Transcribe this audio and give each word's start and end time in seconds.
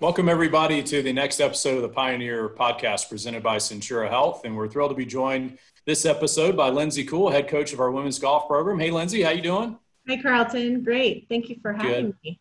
Welcome, 0.00 0.30
everybody, 0.30 0.82
to 0.84 1.02
the 1.02 1.12
next 1.12 1.40
episode 1.40 1.76
of 1.76 1.82
the 1.82 1.90
Pioneer 1.90 2.48
podcast 2.48 3.10
presented 3.10 3.42
by 3.42 3.56
Centura 3.56 4.08
Health. 4.08 4.46
And 4.46 4.56
we're 4.56 4.66
thrilled 4.66 4.92
to 4.92 4.96
be 4.96 5.04
joined 5.04 5.58
this 5.84 6.06
episode 6.06 6.56
by 6.56 6.70
Lindsay 6.70 7.04
Kuhle, 7.04 7.30
head 7.30 7.48
coach 7.48 7.74
of 7.74 7.80
our 7.80 7.90
women's 7.90 8.18
golf 8.18 8.48
program. 8.48 8.78
Hey, 8.78 8.90
Lindsay, 8.90 9.20
how 9.20 9.28
you 9.28 9.42
doing? 9.42 9.76
Hi, 10.08 10.16
Karlton. 10.16 10.82
Great. 10.82 11.26
Thank 11.28 11.50
you 11.50 11.56
for 11.60 11.74
having 11.74 12.06
Good. 12.06 12.14
me. 12.24 12.40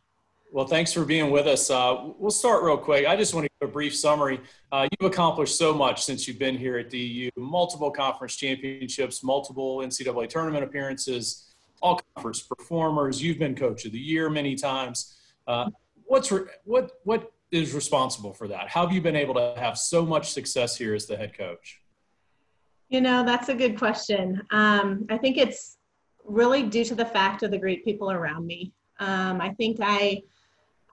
Well, 0.54 0.68
thanks 0.68 0.94
for 0.94 1.04
being 1.04 1.32
with 1.32 1.48
us. 1.48 1.70
Uh, 1.70 2.12
we'll 2.18 2.32
start 2.32 2.64
real 2.64 2.78
quick. 2.78 3.06
I 3.06 3.18
just 3.18 3.34
want 3.34 3.44
to 3.44 3.50
give 3.60 3.70
a 3.70 3.74
brief 3.74 3.94
summary. 3.94 4.40
Uh, 4.72 4.88
you've 4.98 5.12
accomplished 5.12 5.58
so 5.58 5.74
much 5.74 6.06
since 6.06 6.30
you've 6.30 6.40
been 6.40 6.58
here 6.58 6.78
at 6.78 6.90
DU 6.90 7.30
multiple 7.36 7.92
conference 7.92 8.38
championships, 8.38 9.22
multiple 9.22 9.80
NCAA 9.80 10.30
tournament 10.30 10.64
appearances, 10.64 11.54
all 11.82 12.00
conference 12.16 12.40
performers. 12.40 13.22
You've 13.22 13.38
been 13.38 13.54
coach 13.54 13.84
of 13.84 13.92
the 13.92 14.00
year 14.00 14.30
many 14.30 14.56
times. 14.56 15.18
Uh, 15.46 15.70
what's 16.06 16.32
re- 16.32 16.46
what 16.64 16.92
what 17.04 17.34
is 17.52 17.74
responsible 17.74 18.34
for 18.34 18.48
that? 18.48 18.70
How 18.70 18.86
have 18.86 18.94
you 18.94 19.02
been 19.02 19.16
able 19.16 19.34
to 19.36 19.54
have 19.58 19.78
so 19.78 20.06
much 20.06 20.32
success 20.32 20.78
here 20.78 20.94
as 20.94 21.06
the 21.06 21.18
head 21.18 21.38
coach? 21.38 21.82
You 22.90 23.02
know, 23.02 23.24
that's 23.24 23.50
a 23.50 23.56
good 23.56 23.78
question. 23.78 24.42
Um, 24.52 25.06
I 25.10 25.18
think 25.18 25.38
it's 25.38 25.78
really 26.26 26.64
due 26.64 26.86
to 26.86 26.96
the 26.96 27.06
fact 27.06 27.44
of 27.44 27.52
the 27.52 27.58
great 27.58 27.84
people 27.84 28.12
around 28.12 28.46
me. 28.46 28.72
Um, 29.00 29.42
I 29.42 29.52
think 29.52 29.78
I, 29.82 30.22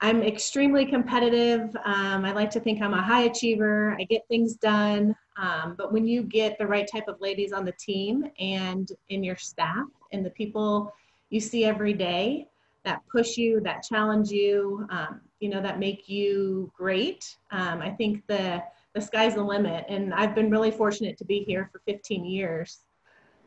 I'm 0.01 0.23
extremely 0.23 0.87
competitive. 0.87 1.75
Um, 1.85 2.25
I 2.25 2.33
like 2.33 2.51
to 2.51 2.61
think 2.61 2.83
I'm 2.83 2.95
a 2.95 3.03
high 3.03 3.23
achiever. 3.23 3.97
I 3.99 4.05
get 4.05 4.27
things 4.29 4.55
done. 4.57 5.15
Um, 5.39 5.75
but 5.77 5.93
when 5.93 6.07
you 6.07 6.23
get 6.23 6.59
the 6.59 6.67
right 6.67 6.89
type 6.91 7.09
of 7.09 7.21
ladies 7.21 7.53
on 7.53 7.65
the 7.65 7.73
team 7.73 8.27
and 8.39 8.91
in 9.09 9.23
your 9.23 9.37
staff 9.37 9.87
and 10.13 10.25
the 10.25 10.31
people 10.31 10.93
you 11.31 11.41
see 11.41 11.65
every 11.65 11.93
day 11.93 12.47
that 12.87 13.03
push 13.13 13.37
you, 13.37 13.61
that 13.61 13.83
challenge 13.83 14.31
you, 14.31 14.87
um, 14.89 15.21
you 15.41 15.51
know 15.51 15.61
that 15.61 15.79
make 15.79 16.09
you 16.09 16.73
great. 16.75 17.37
Um, 17.51 17.83
i 17.83 17.91
think 17.91 18.27
the 18.27 18.63
the 18.95 19.01
sky's 19.01 19.35
the 19.35 19.43
limit 19.43 19.85
and 19.91 20.15
i've 20.15 20.35
been 20.35 20.51
really 20.51 20.71
fortunate 20.71 21.19
to 21.19 21.25
be 21.25 21.41
here 21.41 21.69
for 21.71 21.81
15 21.85 22.25
years. 22.25 22.81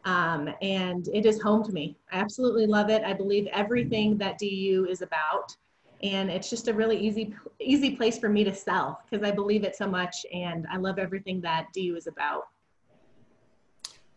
Um, 0.06 0.50
and 0.62 1.10
it 1.14 1.26
is 1.26 1.42
home 1.42 1.62
to 1.66 1.74
me. 1.74 1.98
I 2.12 2.20
absolutely 2.20 2.66
love 2.68 2.90
it. 2.90 3.04
I 3.04 3.12
believe 3.12 3.48
everything 3.48 4.18
that 4.20 4.38
du 4.38 4.88
is 4.90 5.02
about 5.02 5.58
and 6.02 6.30
it's 6.30 6.50
just 6.50 6.68
a 6.68 6.74
really 6.74 6.98
easy 6.98 7.36
easy 7.60 7.96
place 7.96 8.18
for 8.18 8.30
me 8.30 8.44
to 8.44 8.54
sell 8.54 9.02
because 9.10 9.28
i 9.28 9.32
believe 9.32 9.64
it 9.64 9.76
so 9.76 9.88
much 9.88 10.26
and 10.34 10.66
i 10.72 10.78
love 10.78 10.98
everything 10.98 11.42
that 11.42 11.68
du 11.74 11.96
is 11.96 12.08
about. 12.08 12.44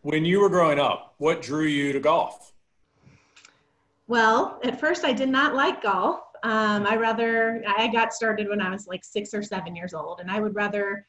When 0.02 0.24
you 0.24 0.41
were 0.41 0.48
growing 0.48 0.78
up 0.78 1.14
what 1.18 1.42
drew 1.42 1.66
you 1.66 1.92
to 1.92 2.00
golf 2.00 2.52
well 4.14 4.60
at 4.62 4.78
first 4.78 5.05
i 5.05 5.12
did 5.12 5.28
not 5.38 5.55
like 5.55 5.82
golf 5.82 6.20
um, 6.44 6.86
I 6.86 6.96
rather, 6.96 7.62
I 7.68 7.86
got 7.88 8.12
started 8.12 8.48
when 8.48 8.60
I 8.60 8.70
was 8.70 8.88
like 8.88 9.05
six 9.05 9.32
or 9.32 9.42
seven 9.42 9.77
years 9.77 9.94
old, 9.94 10.20
and 10.20 10.30
I 10.30 10.41
would 10.41 10.55
rather 10.56 11.06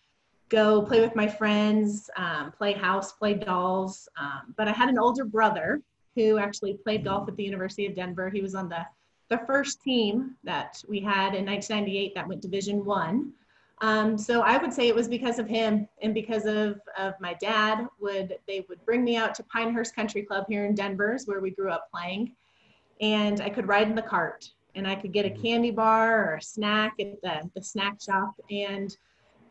go 0.49 0.83
play 0.83 1.01
with 1.01 1.15
my 1.15 1.27
friends, 1.27 2.09
um, 2.17 2.51
play 2.51 2.73
house, 2.73 3.13
play 3.13 3.33
dolls. 3.33 4.07
Um, 4.19 4.53
but 4.55 4.67
I 4.67 4.71
had 4.71 4.89
an 4.89 4.99
older 4.99 5.25
brother 5.25 5.81
who 6.15 6.37
actually 6.37 6.75
played 6.75 7.03
golf 7.03 7.27
at 7.27 7.35
the 7.35 7.43
University 7.43 7.87
of 7.87 7.95
Denver. 7.95 8.29
He 8.29 8.41
was 8.41 8.53
on 8.53 8.69
the, 8.69 8.85
the 9.29 9.39
first 9.47 9.81
team 9.81 10.35
that 10.43 10.83
we 10.87 10.99
had 10.99 11.33
in 11.33 11.45
1998 11.45 12.13
that 12.13 12.27
went 12.27 12.41
Division 12.41 12.85
One. 12.85 13.33
Um, 13.81 14.19
so 14.19 14.41
I 14.41 14.57
would 14.57 14.71
say 14.71 14.87
it 14.87 14.95
was 14.95 15.07
because 15.07 15.39
of 15.39 15.47
him 15.47 15.87
and 16.03 16.13
because 16.13 16.45
of, 16.45 16.79
of 16.99 17.15
my 17.19 17.33
dad 17.33 17.87
would 17.99 18.37
they 18.47 18.63
would 18.69 18.85
bring 18.85 19.03
me 19.03 19.17
out 19.17 19.33
to 19.35 19.43
Pinehurst 19.43 19.95
Country 19.95 20.21
Club 20.21 20.45
here 20.47 20.65
in 20.65 20.75
Denver, 20.75 21.17
where 21.25 21.41
we 21.41 21.49
grew 21.49 21.71
up 21.71 21.89
playing, 21.91 22.33
and 23.01 23.41
I 23.41 23.49
could 23.49 23.67
ride 23.67 23.87
in 23.87 23.95
the 23.95 24.01
cart 24.01 24.49
and 24.75 24.87
I 24.87 24.95
could 24.95 25.11
get 25.11 25.25
a 25.25 25.29
mm-hmm. 25.29 25.41
candy 25.41 25.71
bar 25.71 26.31
or 26.31 26.35
a 26.35 26.41
snack 26.41 26.93
at 26.99 27.21
the, 27.21 27.49
the 27.55 27.63
snack 27.63 28.01
shop. 28.01 28.33
And 28.49 28.95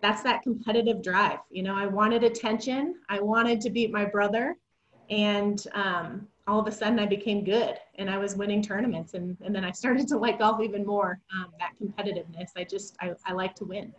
that's 0.01 0.23
that 0.23 0.43
competitive 0.43 1.03
drive. 1.03 1.39
You 1.51 1.63
know, 1.63 1.77
I 1.77 1.87
wanted 1.87 2.25
attention. 2.25 2.97
I 3.09 3.21
wanted 3.21 3.61
to 3.63 3.71
beat 3.71 3.93
my 3.93 4.05
brother. 4.05 4.57
And 5.11 5.65
um, 5.75 6.29
all 6.47 6.59
of 6.59 6.67
a 6.67 6.73
sudden 6.73 6.99
I 6.99 7.07
became 7.07 7.45
good 7.45 7.77
and 7.97 8.11
I 8.11 8.19
was 8.19 8.35
winning 8.35 8.63
tournaments. 8.63 9.15
And, 9.15 9.37
and 9.45 9.55
then 9.55 9.65
I 9.65 9.71
started 9.71 10.09
to 10.09 10.19
like 10.19 10.39
golf 10.39 10.61
even 10.61 10.85
more, 10.85 11.21
um, 11.35 11.53
that 11.61 11.73
competitiveness. 11.81 12.51
I 12.57 12.65
just, 12.65 12.97
I, 13.01 13.13
I 13.27 13.33
like 13.33 13.55
to 13.57 13.65
win. 13.65 13.93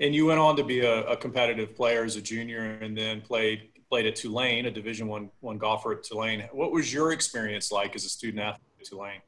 And 0.00 0.14
you 0.14 0.26
went 0.26 0.40
on 0.40 0.56
to 0.56 0.64
be 0.64 0.80
a, 0.80 1.04
a 1.04 1.16
competitive 1.16 1.76
player 1.76 2.04
as 2.04 2.16
a 2.16 2.20
junior 2.20 2.78
and 2.80 2.96
then 2.96 3.20
played 3.20 3.70
played 3.92 4.06
at 4.06 4.16
Tulane, 4.16 4.64
a 4.64 4.70
Division 4.70 5.06
One 5.06 5.30
one 5.40 5.58
golfer 5.58 5.92
at 5.92 6.02
Tulane. 6.02 6.48
What 6.52 6.72
was 6.72 6.90
your 6.90 7.12
experience 7.12 7.70
like 7.70 7.94
as 7.94 8.06
a 8.06 8.08
student 8.08 8.42
athlete 8.42 8.66
at 8.80 8.86
Tulane? 8.86 9.20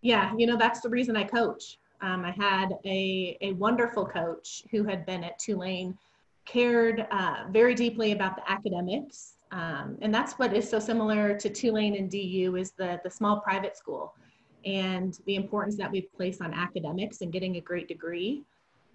yeah, 0.00 0.32
you 0.36 0.48
know, 0.48 0.56
that's 0.56 0.80
the 0.80 0.88
reason 0.88 1.16
I 1.16 1.22
coach. 1.22 1.78
Um, 2.00 2.24
I 2.24 2.32
had 2.32 2.70
a, 2.84 3.38
a 3.40 3.52
wonderful 3.52 4.04
coach 4.04 4.64
who 4.72 4.82
had 4.82 5.06
been 5.06 5.22
at 5.22 5.38
Tulane, 5.38 5.96
cared 6.44 7.06
uh, 7.12 7.44
very 7.50 7.76
deeply 7.76 8.10
about 8.10 8.34
the 8.34 8.50
academics. 8.50 9.36
Um, 9.52 9.96
and 10.02 10.12
that's 10.12 10.32
what 10.32 10.52
is 10.52 10.68
so 10.68 10.80
similar 10.80 11.38
to 11.38 11.48
Tulane 11.48 11.94
and 11.94 12.10
DU 12.10 12.56
is 12.56 12.72
the, 12.72 13.00
the 13.04 13.10
small 13.10 13.38
private 13.38 13.76
school 13.76 14.14
and 14.64 15.16
the 15.26 15.36
importance 15.36 15.76
that 15.76 15.92
we 15.92 16.00
place 16.00 16.40
on 16.40 16.52
academics 16.52 17.20
and 17.20 17.32
getting 17.32 17.56
a 17.58 17.60
great 17.60 17.86
degree. 17.86 18.42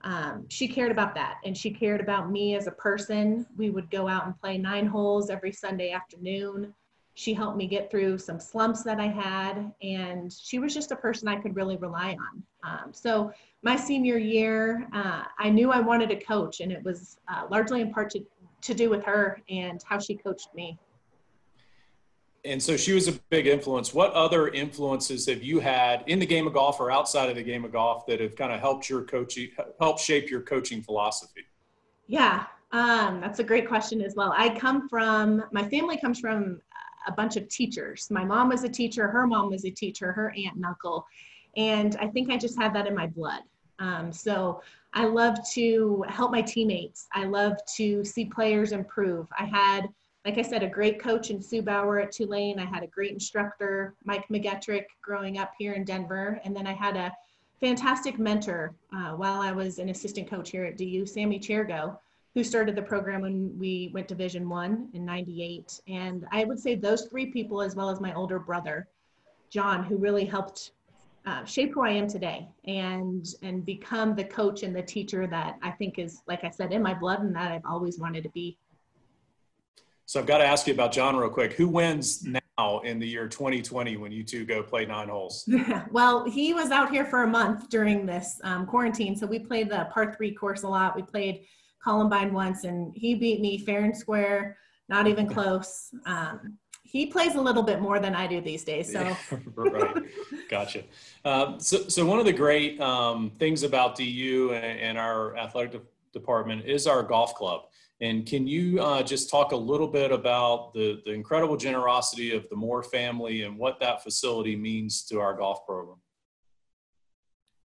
Um, 0.02 0.46
she 0.50 0.68
cared 0.68 0.92
about 0.92 1.16
that 1.16 1.38
and 1.44 1.58
she 1.58 1.72
cared 1.72 2.02
about 2.02 2.32
me 2.32 2.56
as 2.56 2.68
a 2.68 2.72
person. 2.72 3.46
We 3.58 3.70
would 3.70 3.90
go 3.90 4.08
out 4.08 4.26
and 4.26 4.40
play 4.40 4.58
nine 4.58 4.86
holes 4.86 5.30
every 5.30 5.52
Sunday 5.52 5.92
afternoon. 5.92 6.74
She 7.16 7.34
helped 7.34 7.58
me 7.58 7.66
get 7.66 7.90
through 7.90 8.20
some 8.20 8.40
slumps 8.40 8.84
that 8.84 9.00
I 9.00 9.08
had, 9.08 9.72
and 9.82 10.32
she 10.32 10.60
was 10.60 10.72
just 10.72 10.92
a 10.92 10.96
person 10.96 11.28
I 11.28 11.38
could 11.38 11.56
really 11.56 11.76
rely 11.76 12.16
on. 12.16 12.44
Um, 12.64 12.94
so, 12.94 13.32
my 13.64 13.76
senior 13.76 14.20
year, 14.20 14.88
uh, 14.94 15.24
I 15.40 15.50
knew 15.50 15.72
I 15.72 15.80
wanted 15.80 16.10
to 16.10 16.24
coach, 16.24 16.60
and 16.60 16.72
it 16.72 16.84
was 16.84 17.18
uh, 17.28 17.48
largely 17.50 17.82
in 17.82 17.92
part 17.92 18.12
to, 18.12 18.24
to 18.62 18.74
do 18.76 18.92
with 18.92 19.04
her 19.04 19.42
and 19.50 19.82
how 19.84 19.98
she 19.98 20.16
coached 20.16 20.50
me. 20.54 20.78
And 22.48 22.64
so 22.64 22.78
she 22.78 22.94
was 22.94 23.08
a 23.08 23.12
big 23.30 23.46
influence. 23.46 23.94
What 23.94 24.14
other 24.14 24.48
influences 24.48 25.28
have 25.28 25.44
you 25.44 25.60
had 25.60 26.04
in 26.08 26.18
the 26.18 26.26
game 26.26 26.48
of 26.48 26.54
golf 26.54 26.80
or 26.80 26.90
outside 26.92 27.30
of 27.30 27.36
the 27.36 27.44
game 27.44 27.66
of 27.66 27.74
golf 27.74 28.06
that 28.08 28.22
have 28.22 28.36
kind 28.36 28.54
of 28.54 28.62
helped 28.62 28.90
your 28.90 29.04
coaching, 29.04 29.50
help 29.82 30.00
shape 30.00 30.30
your 30.30 30.42
coaching 30.42 30.82
philosophy? 30.82 31.42
Yeah, 32.08 32.46
um, 32.72 33.20
that's 33.20 33.40
a 33.40 33.44
great 33.44 33.68
question 33.68 34.02
as 34.02 34.16
well. 34.16 34.34
I 34.38 34.58
come 34.58 34.88
from, 34.88 35.44
my 35.52 35.68
family 35.68 35.98
comes 35.98 36.20
from 36.20 36.62
a 37.06 37.12
bunch 37.12 37.36
of 37.36 37.48
teachers. 37.50 38.10
My 38.10 38.24
mom 38.24 38.50
was 38.50 38.64
a 38.64 38.70
teacher, 38.70 39.08
her 39.10 39.28
mom 39.28 39.50
was 39.50 39.66
a 39.66 39.72
teacher, 39.72 40.14
her 40.14 40.34
aunt 40.38 40.56
and 40.56 40.66
uncle. 40.66 41.06
And 41.58 41.98
I 42.00 42.08
think 42.08 42.32
I 42.32 42.38
just 42.38 42.58
had 42.58 42.74
that 42.76 42.88
in 42.88 42.96
my 42.96 43.08
blood. 43.08 43.42
Um, 43.80 44.12
so 44.12 44.62
I 44.94 45.06
love 45.06 45.38
to 45.52 46.06
help 46.08 46.32
my 46.32 46.42
teammates. 46.42 47.08
I 47.14 47.26
love 47.26 47.58
to 47.76 48.04
see 48.04 48.26
players 48.26 48.72
improve. 48.72 49.28
I 49.38 49.46
had, 49.46 49.90
like 50.28 50.38
I 50.38 50.42
said, 50.42 50.62
a 50.62 50.68
great 50.68 51.00
coach 51.00 51.30
in 51.30 51.42
Sue 51.42 51.62
Bauer 51.62 52.02
at 52.02 52.12
Tulane. 52.12 52.60
I 52.60 52.66
had 52.66 52.84
a 52.84 52.88
great 52.88 53.14
instructor, 53.14 53.96
Mike 54.04 54.28
McGetrick, 54.28 54.84
growing 55.02 55.38
up 55.38 55.54
here 55.58 55.72
in 55.72 55.86
Denver. 55.86 56.42
And 56.44 56.54
then 56.54 56.68
I 56.68 56.74
had 56.74 56.98
a 56.98 57.14
fantastic 57.62 58.20
mentor 58.20 58.76
uh, 58.94 59.12
while 59.12 59.40
I 59.40 59.54
was 59.54 59.80
an 59.80 59.88
assistant 59.88 60.30
coach 60.30 60.52
here 60.52 60.66
at 60.66 60.76
DU, 60.76 61.06
Sammy 61.06 61.40
Chergo, 61.40 61.98
who 62.36 62.44
started 62.44 62.76
the 62.76 62.82
program 62.82 63.22
when 63.22 63.58
we 63.58 63.90
went 63.94 64.10
to 64.10 64.16
Division 64.16 64.50
One 64.50 64.90
in 64.94 65.06
'98. 65.06 65.80
And 65.88 66.28
I 66.34 66.44
would 66.44 66.60
say 66.60 66.76
those 66.76 67.06
three 67.06 67.28
people, 67.28 67.62
as 67.62 67.74
well 67.74 67.90
as 67.90 68.02
my 68.02 68.14
older 68.14 68.38
brother, 68.38 68.90
John, 69.50 69.82
who 69.82 69.96
really 69.96 70.26
helped 70.26 70.72
uh, 71.26 71.46
shape 71.46 71.74
who 71.74 71.86
I 71.86 71.92
am 71.92 72.10
today 72.10 72.50
and 72.66 73.26
and 73.44 73.66
become 73.66 74.14
the 74.14 74.26
coach 74.26 74.64
and 74.64 74.76
the 74.76 74.84
teacher 74.84 75.26
that 75.28 75.58
I 75.64 75.72
think 75.72 76.00
is, 76.00 76.22
like 76.28 76.44
I 76.44 76.50
said, 76.50 76.74
in 76.74 76.84
my 76.84 76.94
blood 76.94 77.22
and 77.22 77.34
that 77.34 77.54
I've 77.54 77.66
always 77.66 77.98
wanted 77.98 78.24
to 78.24 78.30
be. 78.32 78.58
So 80.08 80.22
I've 80.22 80.26
got 80.26 80.38
to 80.38 80.46
ask 80.46 80.66
you 80.68 80.74
about 80.74 80.94
John 80.94 81.18
real 81.18 81.30
quick. 81.30 81.52
Who 81.54 81.68
wins 81.68 82.24
now 82.24 82.80
in 82.80 82.98
the 82.98 83.06
year 83.06 83.28
2020 83.28 83.98
when 83.98 84.10
you 84.10 84.24
two 84.24 84.46
go 84.46 84.64
play 84.64 84.86
nine 84.86 85.10
holes? 85.10 85.48
well, 85.92 86.24
he 86.24 86.54
was 86.54 86.72
out 86.72 86.90
here 86.90 87.04
for 87.04 87.24
a 87.24 87.28
month 87.28 87.68
during 87.68 88.06
this 88.06 88.40
um, 88.46 88.66
quarantine, 88.66 89.18
so 89.18 89.28
we 89.28 89.38
played 89.38 89.70
the 89.70 89.90
par 89.92 90.16
three 90.16 90.34
course 90.34 90.64
a 90.64 90.68
lot. 90.68 90.96
We 90.96 91.02
played 91.02 91.42
Columbine 91.84 92.32
once, 92.32 92.64
and 92.64 92.94
he 92.96 93.16
beat 93.16 93.42
me 93.42 93.58
fair 93.58 93.84
and 93.84 93.96
square, 93.96 94.58
not 94.88 95.08
even 95.08 95.28
close. 95.34 95.94
Um, 96.06 96.58
he 96.84 97.08
plays 97.08 97.36
a 97.36 97.42
little 97.42 97.64
bit 97.64 97.82
more 97.82 98.00
than 98.00 98.16
I 98.16 98.28
do 98.28 98.40
these 98.40 98.64
days. 98.64 98.90
So, 98.90 99.14
right, 99.56 100.06
gotcha. 100.50 100.84
Uh, 101.26 101.60
so, 101.60 101.90
so 101.90 102.06
one 102.06 102.20
of 102.20 102.26
the 102.26 102.32
great 102.32 102.80
um, 102.80 103.34
things 103.40 103.64
about 103.64 103.98
DU 103.98 104.54
and, 104.54 104.80
and 104.80 104.98
our 104.98 105.36
athletic 105.36 105.74
de- 105.74 105.82
department 106.14 106.64
is 106.66 106.88
our 106.88 107.04
golf 107.04 107.36
club. 107.36 107.64
And 108.00 108.28
can 108.28 108.46
you 108.46 108.80
uh, 108.80 109.02
just 109.02 109.30
talk 109.30 109.52
a 109.54 109.56
little 109.56 109.88
bit 109.88 110.12
about 110.12 110.74
the, 110.74 111.02
the 111.04 111.12
incredible 111.12 111.58
generosity 111.58 112.36
of 112.36 112.48
the 112.50 112.56
Moore 112.56 112.84
family 112.84 113.42
and 113.44 113.58
what 113.58 113.80
that 113.80 114.04
facility 114.04 114.56
means 114.56 115.04
to 115.06 115.20
our 115.20 115.36
golf 115.36 115.66
program? 115.66 115.98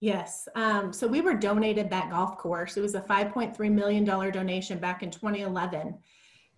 Yes. 0.01 0.47
Um, 0.55 0.93
so 0.93 1.07
we 1.07 1.23
were 1.23 1.35
donated 1.35 1.91
that 1.91 2.11
golf 2.11 2.37
course. 2.37 2.77
It 2.77 2.83
was 2.83 2.95
a 2.95 3.01
$5.3 3.01 3.73
million 3.73 4.05
donation 4.05 4.79
back 4.79 5.03
in 5.03 5.11
2011. 5.11 5.99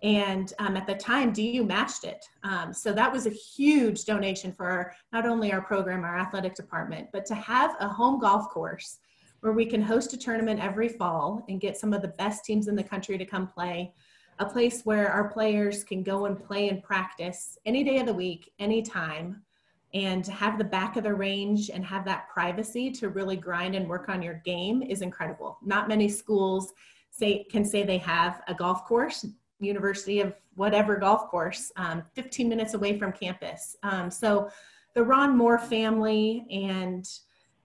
And 0.02 0.52
um, 0.58 0.76
at 0.76 0.86
the 0.86 0.94
time, 0.94 1.32
DU 1.32 1.64
matched 1.64 2.04
it. 2.04 2.24
Um, 2.42 2.72
so 2.72 2.92
that 2.92 3.12
was 3.12 3.26
a 3.26 3.30
huge 3.30 4.04
donation 4.04 4.52
for 4.52 4.66
our, 4.66 4.94
not 5.12 5.26
only 5.26 5.52
our 5.52 5.60
program, 5.60 6.04
our 6.04 6.18
athletic 6.18 6.54
department, 6.54 7.08
but 7.12 7.24
to 7.26 7.34
have 7.34 7.76
a 7.80 7.88
home 7.88 8.18
golf 8.18 8.48
course 8.48 8.98
where 9.40 9.52
we 9.52 9.66
can 9.66 9.82
host 9.82 10.12
a 10.12 10.16
tournament 10.16 10.60
every 10.60 10.88
fall 10.88 11.44
and 11.48 11.60
get 11.60 11.76
some 11.76 11.92
of 11.92 12.02
the 12.02 12.08
best 12.08 12.44
teams 12.44 12.68
in 12.68 12.76
the 12.76 12.82
country 12.82 13.16
to 13.18 13.24
come 13.24 13.46
play. 13.46 13.92
A 14.38 14.46
place 14.46 14.82
where 14.82 15.10
our 15.10 15.28
players 15.28 15.84
can 15.84 16.02
go 16.02 16.26
and 16.26 16.42
play 16.42 16.68
and 16.68 16.82
practice 16.82 17.58
any 17.66 17.84
day 17.84 17.98
of 17.98 18.06
the 18.06 18.14
week, 18.14 18.52
anytime, 18.58 19.42
and 19.92 20.26
have 20.26 20.56
the 20.56 20.64
back 20.64 20.96
of 20.96 21.04
the 21.04 21.12
range 21.12 21.70
and 21.70 21.84
have 21.84 22.04
that 22.04 22.28
privacy 22.28 22.90
to 22.92 23.08
really 23.08 23.36
grind 23.36 23.74
and 23.74 23.88
work 23.88 24.08
on 24.08 24.22
your 24.22 24.40
game 24.44 24.82
is 24.82 25.02
incredible. 25.02 25.58
Not 25.62 25.88
many 25.88 26.08
schools 26.08 26.72
say 27.10 27.44
can 27.50 27.64
say 27.64 27.82
they 27.82 27.98
have 27.98 28.42
a 28.46 28.54
golf 28.54 28.84
course, 28.84 29.26
University 29.58 30.20
of 30.20 30.34
whatever 30.54 30.96
golf 30.96 31.28
course, 31.28 31.72
um, 31.76 32.02
15 32.14 32.48
minutes 32.48 32.74
away 32.74 32.98
from 32.98 33.12
campus. 33.12 33.76
Um, 33.82 34.10
so 34.10 34.50
the 34.94 35.02
Ron 35.02 35.36
Moore 35.36 35.58
family 35.58 36.46
and 36.50 37.08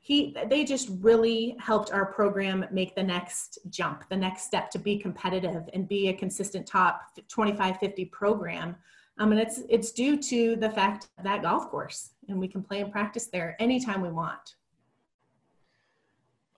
he 0.06 0.38
they 0.52 0.64
just 0.64 0.92
really 1.00 1.56
helped 1.58 1.92
our 1.92 2.06
program 2.06 2.64
make 2.70 2.94
the 2.94 3.02
next 3.02 3.58
jump 3.72 4.08
the 4.08 4.16
next 4.16 4.44
step 4.44 4.70
to 4.70 4.78
be 4.78 5.00
competitive 5.00 5.68
and 5.74 5.88
be 5.88 6.10
a 6.10 6.14
consistent 6.14 6.68
top 6.68 7.02
25 7.28 7.78
50 7.80 8.06
program. 8.06 8.76
Um, 9.18 9.32
and 9.32 9.42
it's 9.42 9.62
it's 9.68 9.92
due 9.92 10.16
to 10.22 10.58
the 10.58 10.70
fact 10.70 11.08
that 11.24 11.42
golf 11.42 11.72
course 11.72 12.12
and 12.30 12.40
we 12.40 12.48
can 12.48 12.62
play 12.62 12.82
and 12.82 12.92
practice 12.92 13.26
there 13.34 13.56
anytime 13.60 14.00
we 14.00 14.12
want. 14.12 14.58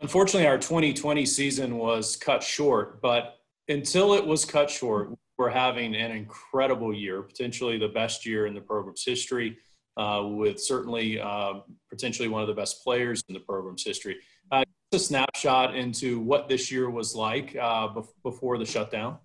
Unfortunately 0.02 0.46
our 0.46 0.58
2020 0.58 1.26
season 1.26 1.78
was 1.78 2.18
cut 2.18 2.44
short 2.44 3.02
but 3.02 3.40
until 3.70 4.14
it 4.14 4.28
was 4.28 4.44
cut 4.44 4.70
short 4.70 5.18
we're 5.38 5.50
having 5.50 5.96
an 5.96 6.12
incredible 6.12 6.94
year 6.94 7.22
potentially 7.22 7.78
the 7.78 7.88
best 7.88 8.26
year 8.26 8.46
in 8.46 8.54
the 8.54 8.60
program's 8.60 9.06
history 9.06 9.58
uh, 9.98 10.24
with 10.26 10.62
certainly 10.62 11.20
uh, 11.20 11.56
potentially 11.90 12.28
one 12.28 12.42
of 12.42 12.48
the 12.48 12.54
best 12.54 12.84
players 12.84 13.22
in 13.28 13.34
the 13.34 13.40
program's 13.40 13.84
history. 13.84 14.18
Uh, 14.52 14.64
a 14.94 15.00
snapshot 15.00 15.76
into 15.76 16.20
what 16.20 16.48
this 16.48 16.72
year 16.72 16.90
was 16.90 17.14
like 17.14 17.58
uh, 17.62 17.90
before 18.24 18.58
the 18.58 18.66
shutdown. 18.66 19.18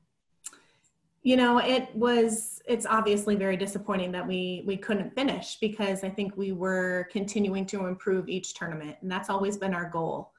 You 1.23 1.37
know, 1.37 1.59
it 1.59 1.95
was. 1.95 2.61
It's 2.67 2.85
obviously 2.85 3.37
very 3.37 3.57
disappointing 3.57 4.11
that 4.11 4.27
we 4.27 4.65
we 4.67 4.77
couldn't 4.77 5.15
finish 5.15 5.59
because 5.61 6.03
I 6.03 6.09
think 6.09 6.37
we 6.37 6.51
were 6.51 7.07
continuing 7.13 7.65
to 7.67 7.87
improve 7.87 8.29
each 8.29 8.55
tournament, 8.55 8.97
and 9.03 9.11
that's 9.11 9.31
always 9.31 9.57
been 9.57 9.73
our 9.73 9.89
goal. 9.89 10.33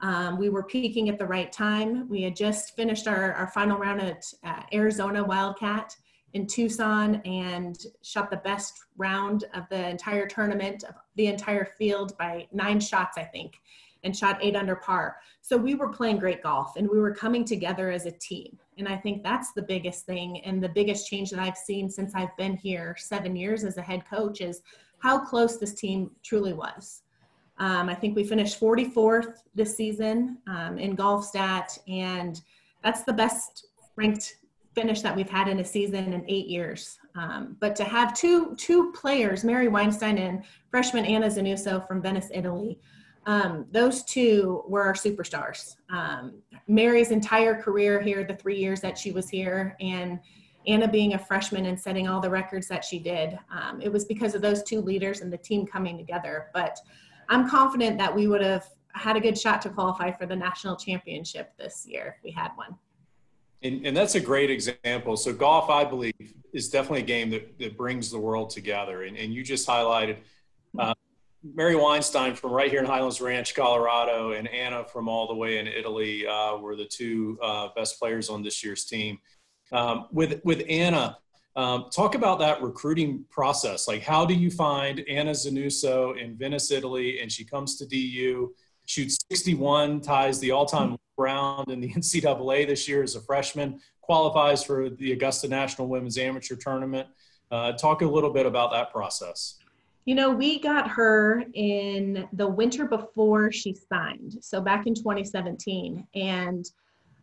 Um, 0.00 0.38
we 0.38 0.48
were 0.48 0.64
peaking 0.64 1.08
at 1.08 1.20
the 1.20 1.26
right 1.26 1.52
time. 1.52 2.08
We 2.08 2.22
had 2.22 2.34
just 2.34 2.74
finished 2.74 3.06
our, 3.06 3.32
our 3.34 3.46
final 3.46 3.78
round 3.78 4.02
at 4.02 4.24
uh, 4.42 4.62
Arizona 4.72 5.22
Wildcat 5.22 5.96
in 6.34 6.46
Tucson 6.46 7.22
and 7.24 7.86
shot 8.02 8.28
the 8.28 8.36
best 8.38 8.84
round 8.96 9.44
of 9.54 9.64
the 9.70 9.88
entire 9.88 10.26
tournament, 10.26 10.82
of 10.84 10.96
the 11.14 11.28
entire 11.28 11.64
field 11.64 12.16
by 12.18 12.46
nine 12.52 12.80
shots, 12.80 13.16
I 13.16 13.22
think, 13.22 13.60
and 14.02 14.14
shot 14.14 14.38
eight 14.42 14.56
under 14.56 14.74
par. 14.76 15.16
So 15.40 15.56
we 15.56 15.76
were 15.76 15.88
playing 15.88 16.18
great 16.18 16.42
golf 16.42 16.76
and 16.76 16.88
we 16.88 16.98
were 16.98 17.14
coming 17.14 17.44
together 17.44 17.90
as 17.90 18.06
a 18.06 18.10
team. 18.10 18.58
And 18.78 18.88
I 18.88 18.96
think 18.96 19.22
that's 19.22 19.52
the 19.52 19.62
biggest 19.62 20.06
thing 20.06 20.40
and 20.44 20.62
the 20.62 20.68
biggest 20.68 21.08
change 21.08 21.30
that 21.30 21.38
I've 21.38 21.56
seen 21.56 21.88
since 21.88 22.14
I've 22.14 22.36
been 22.36 22.56
here 22.56 22.96
seven 22.98 23.36
years 23.36 23.62
as 23.62 23.76
a 23.76 23.82
head 23.82 24.04
coach 24.04 24.40
is 24.40 24.60
how 24.98 25.24
close 25.24 25.58
this 25.58 25.74
team 25.74 26.10
truly 26.24 26.52
was. 26.52 27.02
Um, 27.58 27.88
I 27.88 27.94
think 27.94 28.16
we 28.16 28.24
finished 28.24 28.60
44th 28.60 29.36
this 29.54 29.76
season 29.76 30.38
um, 30.48 30.78
in 30.78 30.96
golf 30.96 31.24
stat, 31.24 31.78
and 31.86 32.40
that's 32.82 33.04
the 33.04 33.12
best 33.12 33.68
ranked 33.94 34.38
finish 34.74 35.02
that 35.02 35.14
we've 35.14 35.30
had 35.30 35.48
in 35.48 35.60
a 35.60 35.64
season 35.64 36.12
in 36.12 36.24
eight 36.28 36.46
years. 36.46 36.98
Um, 37.14 37.56
but 37.60 37.76
to 37.76 37.84
have 37.84 38.14
two 38.14 38.54
two 38.56 38.92
players, 38.92 39.44
Mary 39.44 39.68
Weinstein 39.68 40.18
and 40.18 40.44
freshman 40.70 41.04
Anna 41.04 41.26
Zanusso 41.26 41.86
from 41.86 42.02
Venice, 42.02 42.30
Italy, 42.32 42.78
um, 43.26 43.66
those 43.70 44.04
two 44.04 44.64
were 44.68 44.82
our 44.82 44.94
superstars. 44.94 45.76
Um, 45.90 46.34
Mary's 46.68 47.10
entire 47.10 47.60
career 47.60 48.00
here, 48.00 48.24
the 48.24 48.34
three 48.36 48.58
years 48.58 48.80
that 48.80 48.98
she 48.98 49.12
was 49.12 49.28
here, 49.28 49.76
and 49.80 50.18
Anna 50.66 50.88
being 50.88 51.14
a 51.14 51.18
freshman 51.18 51.66
and 51.66 51.78
setting 51.78 52.08
all 52.08 52.20
the 52.20 52.30
records 52.30 52.68
that 52.68 52.84
she 52.84 52.98
did, 52.98 53.38
um, 53.50 53.80
it 53.80 53.92
was 53.92 54.04
because 54.04 54.34
of 54.34 54.42
those 54.42 54.62
two 54.62 54.80
leaders 54.80 55.20
and 55.20 55.32
the 55.32 55.38
team 55.38 55.66
coming 55.66 55.96
together. 55.96 56.50
But 56.52 56.78
I'm 57.28 57.48
confident 57.48 57.98
that 57.98 58.14
we 58.14 58.28
would 58.28 58.42
have 58.42 58.68
had 58.92 59.16
a 59.16 59.20
good 59.20 59.38
shot 59.38 59.60
to 59.62 59.70
qualify 59.70 60.10
for 60.12 60.26
the 60.26 60.36
national 60.36 60.76
championship 60.76 61.52
this 61.58 61.84
year 61.86 62.16
if 62.16 62.24
we 62.24 62.30
had 62.30 62.50
one. 62.54 62.76
And, 63.64 63.86
and 63.86 63.96
that's 63.96 64.14
a 64.14 64.20
great 64.20 64.50
example. 64.50 65.16
So 65.16 65.32
golf, 65.32 65.70
I 65.70 65.84
believe, 65.84 66.34
is 66.52 66.68
definitely 66.68 67.00
a 67.00 67.06
game 67.06 67.30
that, 67.30 67.58
that 67.58 67.76
brings 67.76 68.10
the 68.10 68.18
world 68.18 68.50
together. 68.50 69.04
And, 69.04 69.16
and 69.16 69.32
you 69.32 69.42
just 69.42 69.66
highlighted 69.66 70.18
uh, 70.78 70.94
Mary 71.42 71.74
Weinstein 71.74 72.34
from 72.34 72.52
right 72.52 72.70
here 72.70 72.80
in 72.80 72.86
Highlands 72.86 73.22
Ranch, 73.22 73.54
Colorado, 73.54 74.32
and 74.32 74.46
Anna 74.48 74.84
from 74.84 75.08
all 75.08 75.26
the 75.26 75.34
way 75.34 75.58
in 75.58 75.66
Italy 75.66 76.26
uh, 76.26 76.56
were 76.56 76.76
the 76.76 76.84
two 76.84 77.38
uh, 77.42 77.68
best 77.74 77.98
players 77.98 78.28
on 78.28 78.42
this 78.42 78.62
year's 78.62 78.84
team. 78.84 79.18
Um, 79.72 80.08
with 80.12 80.40
with 80.44 80.62
Anna, 80.68 81.16
um, 81.56 81.86
talk 81.90 82.14
about 82.14 82.38
that 82.40 82.62
recruiting 82.62 83.24
process. 83.30 83.88
Like, 83.88 84.02
how 84.02 84.26
do 84.26 84.34
you 84.34 84.50
find 84.50 85.00
Anna 85.08 85.30
Zanusso 85.30 86.18
in 86.18 86.36
Venice, 86.36 86.70
Italy, 86.70 87.20
and 87.20 87.32
she 87.32 87.44
comes 87.44 87.76
to 87.76 87.86
DU, 87.86 88.54
shoots 88.86 89.18
61, 89.30 90.00
ties 90.00 90.38
the 90.38 90.50
all-time 90.50 90.96
round 91.16 91.70
in 91.70 91.80
the 91.80 91.92
NCAA 91.94 92.66
this 92.66 92.88
year 92.88 93.02
as 93.02 93.14
a 93.16 93.20
freshman, 93.20 93.80
qualifies 94.00 94.62
for 94.62 94.90
the 94.90 95.12
Augusta 95.12 95.48
National 95.48 95.88
Women's 95.88 96.18
Amateur 96.18 96.56
Tournament. 96.56 97.08
Uh, 97.50 97.72
talk 97.72 98.02
a 98.02 98.06
little 98.06 98.30
bit 98.30 98.46
about 98.46 98.72
that 98.72 98.90
process. 98.90 99.58
You 100.04 100.14
know, 100.14 100.30
we 100.30 100.58
got 100.58 100.88
her 100.90 101.44
in 101.54 102.28
the 102.34 102.46
winter 102.46 102.84
before 102.84 103.50
she 103.50 103.74
signed, 103.74 104.36
so 104.42 104.60
back 104.60 104.86
in 104.86 104.94
2017, 104.94 106.06
and 106.14 106.70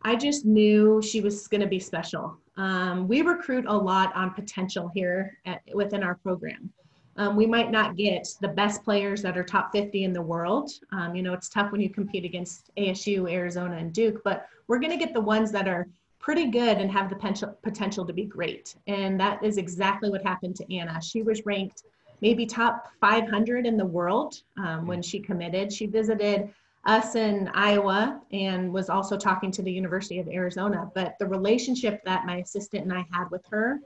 I 0.02 0.16
just 0.16 0.46
knew 0.46 1.00
she 1.02 1.22
was 1.22 1.48
going 1.48 1.62
to 1.62 1.68
be 1.68 1.80
special. 1.80 2.38
Um, 2.58 3.08
we 3.08 3.22
recruit 3.22 3.66
a 3.68 3.76
lot 3.76 4.16
on 4.16 4.32
potential 4.34 4.90
here 4.96 5.38
at, 5.46 5.62
within 5.74 6.02
our 6.02 6.16
program. 6.16 6.72
Um, 7.18 7.36
we 7.36 7.46
might 7.46 7.72
not 7.72 7.98
get 7.98 8.28
the 8.40 8.48
best 8.48 8.84
players 8.84 9.22
that 9.22 9.38
are 9.38 9.44
top 9.44 9.72
50 9.72 10.04
in 10.04 10.14
the 10.14 10.22
world. 10.22 10.72
Um, 10.92 11.16
you 11.16 11.24
know, 11.24 11.34
it's 11.34 11.50
tough 11.50 11.72
when 11.72 11.82
you 11.82 11.90
compete 11.90 12.26
against 12.26 12.72
ASU, 12.78 13.30
Arizona, 13.30 13.76
and 13.78 13.92
Duke, 13.92 14.22
but 14.24 14.48
we're 14.68 14.80
going 14.80 14.98
to 14.98 15.04
get 15.04 15.14
the 15.14 15.22
ones 15.22 15.52
that 15.52 15.68
are 15.68 15.88
pretty 16.20 16.50
good 16.52 16.78
and 16.78 16.92
have 16.92 17.10
the 17.10 17.56
potential, 17.64 18.06
to 18.06 18.14
be 18.14 18.26
great. 18.26 18.76
And 18.88 19.20
that 19.20 19.44
is 19.44 19.58
exactly 19.58 20.10
what 20.10 20.24
happened 20.24 20.56
to 20.58 20.76
Anna. 20.76 21.02
She 21.02 21.24
was 21.24 21.46
ranked 21.46 21.84
maybe 22.22 22.46
top 22.46 22.88
500 23.02 23.66
in 23.66 23.76
the 23.76 23.86
world 23.86 24.42
um, 24.58 24.86
when 24.86 25.02
she 25.02 25.20
committed. 25.20 25.74
She 25.74 25.88
visited 25.88 26.54
us 26.86 27.16
in 27.16 27.50
Iowa 27.54 28.22
and 28.32 28.72
was 28.72 28.90
also 28.90 29.18
talking 29.18 29.52
to 29.52 29.62
the 29.62 29.72
University 29.72 30.20
of 30.20 30.28
Arizona. 30.28 30.90
But 30.94 31.16
the 31.20 31.28
relationship 31.28 32.04
that 32.06 32.26
my 32.26 32.38
assistant 32.38 32.84
and 32.84 32.94
I 32.94 33.06
had 33.12 33.30
with 33.32 33.46
her 33.52 33.80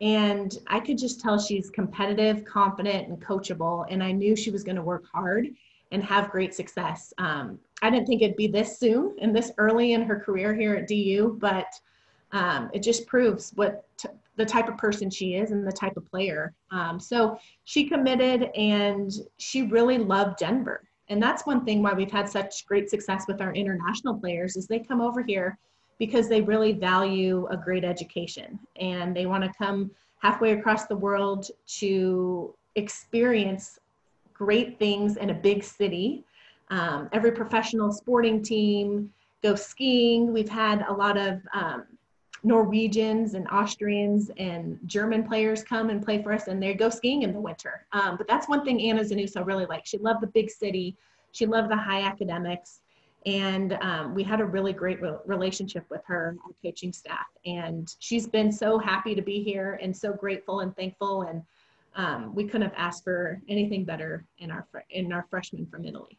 and 0.00 0.58
I 0.66 0.80
could 0.80 0.98
just 0.98 1.20
tell 1.20 1.38
she's 1.38 1.70
competitive, 1.70 2.44
confident, 2.44 3.08
and 3.08 3.20
coachable. 3.20 3.86
And 3.88 4.02
I 4.02 4.12
knew 4.12 4.36
she 4.36 4.50
was 4.50 4.62
going 4.62 4.76
to 4.76 4.82
work 4.82 5.04
hard 5.12 5.48
and 5.92 6.02
have 6.04 6.30
great 6.30 6.54
success. 6.54 7.14
Um, 7.18 7.58
I 7.82 7.90
didn't 7.90 8.06
think 8.06 8.22
it'd 8.22 8.36
be 8.36 8.48
this 8.48 8.78
soon 8.78 9.16
and 9.20 9.34
this 9.34 9.52
early 9.58 9.92
in 9.92 10.02
her 10.02 10.18
career 10.18 10.54
here 10.54 10.74
at 10.74 10.88
DU, 10.88 11.36
but 11.40 11.66
um, 12.32 12.70
it 12.74 12.82
just 12.82 13.06
proves 13.06 13.52
what 13.54 13.86
t- 13.96 14.08
the 14.36 14.44
type 14.44 14.68
of 14.68 14.76
person 14.76 15.08
she 15.08 15.34
is 15.34 15.50
and 15.50 15.66
the 15.66 15.72
type 15.72 15.96
of 15.96 16.10
player. 16.10 16.54
Um, 16.70 17.00
so 17.00 17.38
she 17.64 17.88
committed 17.88 18.50
and 18.54 19.10
she 19.38 19.62
really 19.62 19.98
loved 19.98 20.38
Denver. 20.38 20.82
And 21.08 21.22
that's 21.22 21.46
one 21.46 21.64
thing 21.64 21.82
why 21.82 21.94
we've 21.94 22.10
had 22.10 22.28
such 22.28 22.66
great 22.66 22.90
success 22.90 23.24
with 23.28 23.40
our 23.40 23.54
international 23.54 24.18
players 24.18 24.56
is 24.56 24.66
they 24.66 24.80
come 24.80 25.00
over 25.00 25.22
here 25.22 25.58
because 25.98 26.28
they 26.28 26.42
really 26.42 26.72
value 26.72 27.46
a 27.50 27.56
great 27.56 27.84
education 27.84 28.58
and 28.76 29.16
they 29.16 29.26
want 29.26 29.42
to 29.44 29.52
come 29.56 29.90
halfway 30.18 30.52
across 30.52 30.86
the 30.86 30.96
world 30.96 31.50
to 31.66 32.54
experience 32.74 33.78
great 34.34 34.78
things 34.78 35.16
in 35.16 35.30
a 35.30 35.34
big 35.34 35.64
city. 35.64 36.24
Um, 36.68 37.08
every 37.12 37.32
professional 37.32 37.92
sporting 37.92 38.42
team 38.42 39.12
go 39.42 39.54
skiing. 39.54 40.32
We've 40.32 40.48
had 40.48 40.84
a 40.88 40.92
lot 40.92 41.16
of 41.16 41.40
um, 41.54 41.84
Norwegians 42.42 43.34
and 43.34 43.48
Austrians 43.48 44.30
and 44.36 44.78
German 44.86 45.24
players 45.24 45.62
come 45.62 45.90
and 45.90 46.04
play 46.04 46.22
for 46.22 46.32
us, 46.32 46.48
and 46.48 46.62
they 46.62 46.74
go 46.74 46.90
skiing 46.90 47.22
in 47.22 47.32
the 47.32 47.40
winter. 47.40 47.86
Um, 47.92 48.16
but 48.16 48.28
that's 48.28 48.48
one 48.48 48.64
thing 48.64 48.80
Anna 48.82 49.02
Zanusso 49.02 49.44
really 49.44 49.66
liked. 49.66 49.88
She 49.88 49.98
loved 49.98 50.22
the 50.22 50.28
big 50.28 50.50
city. 50.50 50.96
She 51.32 51.46
loved 51.46 51.70
the 51.70 51.76
high 51.76 52.02
academics 52.02 52.80
and 53.26 53.76
um, 53.82 54.14
we 54.14 54.22
had 54.22 54.40
a 54.40 54.44
really 54.44 54.72
great 54.72 55.02
re- 55.02 55.16
relationship 55.26 55.84
with 55.90 56.00
her 56.06 56.36
coaching 56.64 56.92
staff. 56.92 57.26
And 57.44 57.92
she's 57.98 58.26
been 58.26 58.52
so 58.52 58.78
happy 58.78 59.16
to 59.16 59.22
be 59.22 59.42
here 59.42 59.78
and 59.82 59.94
so 59.94 60.12
grateful 60.12 60.60
and 60.60 60.74
thankful. 60.76 61.22
And 61.22 61.42
um, 61.96 62.34
we 62.34 62.44
couldn't 62.44 62.62
have 62.62 62.74
asked 62.76 63.02
for 63.02 63.42
anything 63.48 63.84
better 63.84 64.24
in 64.38 64.52
our 64.52 64.66
fr- 64.70 64.78
in 64.90 65.12
our 65.12 65.26
freshman 65.28 65.66
from 65.66 65.84
italy. 65.84 66.18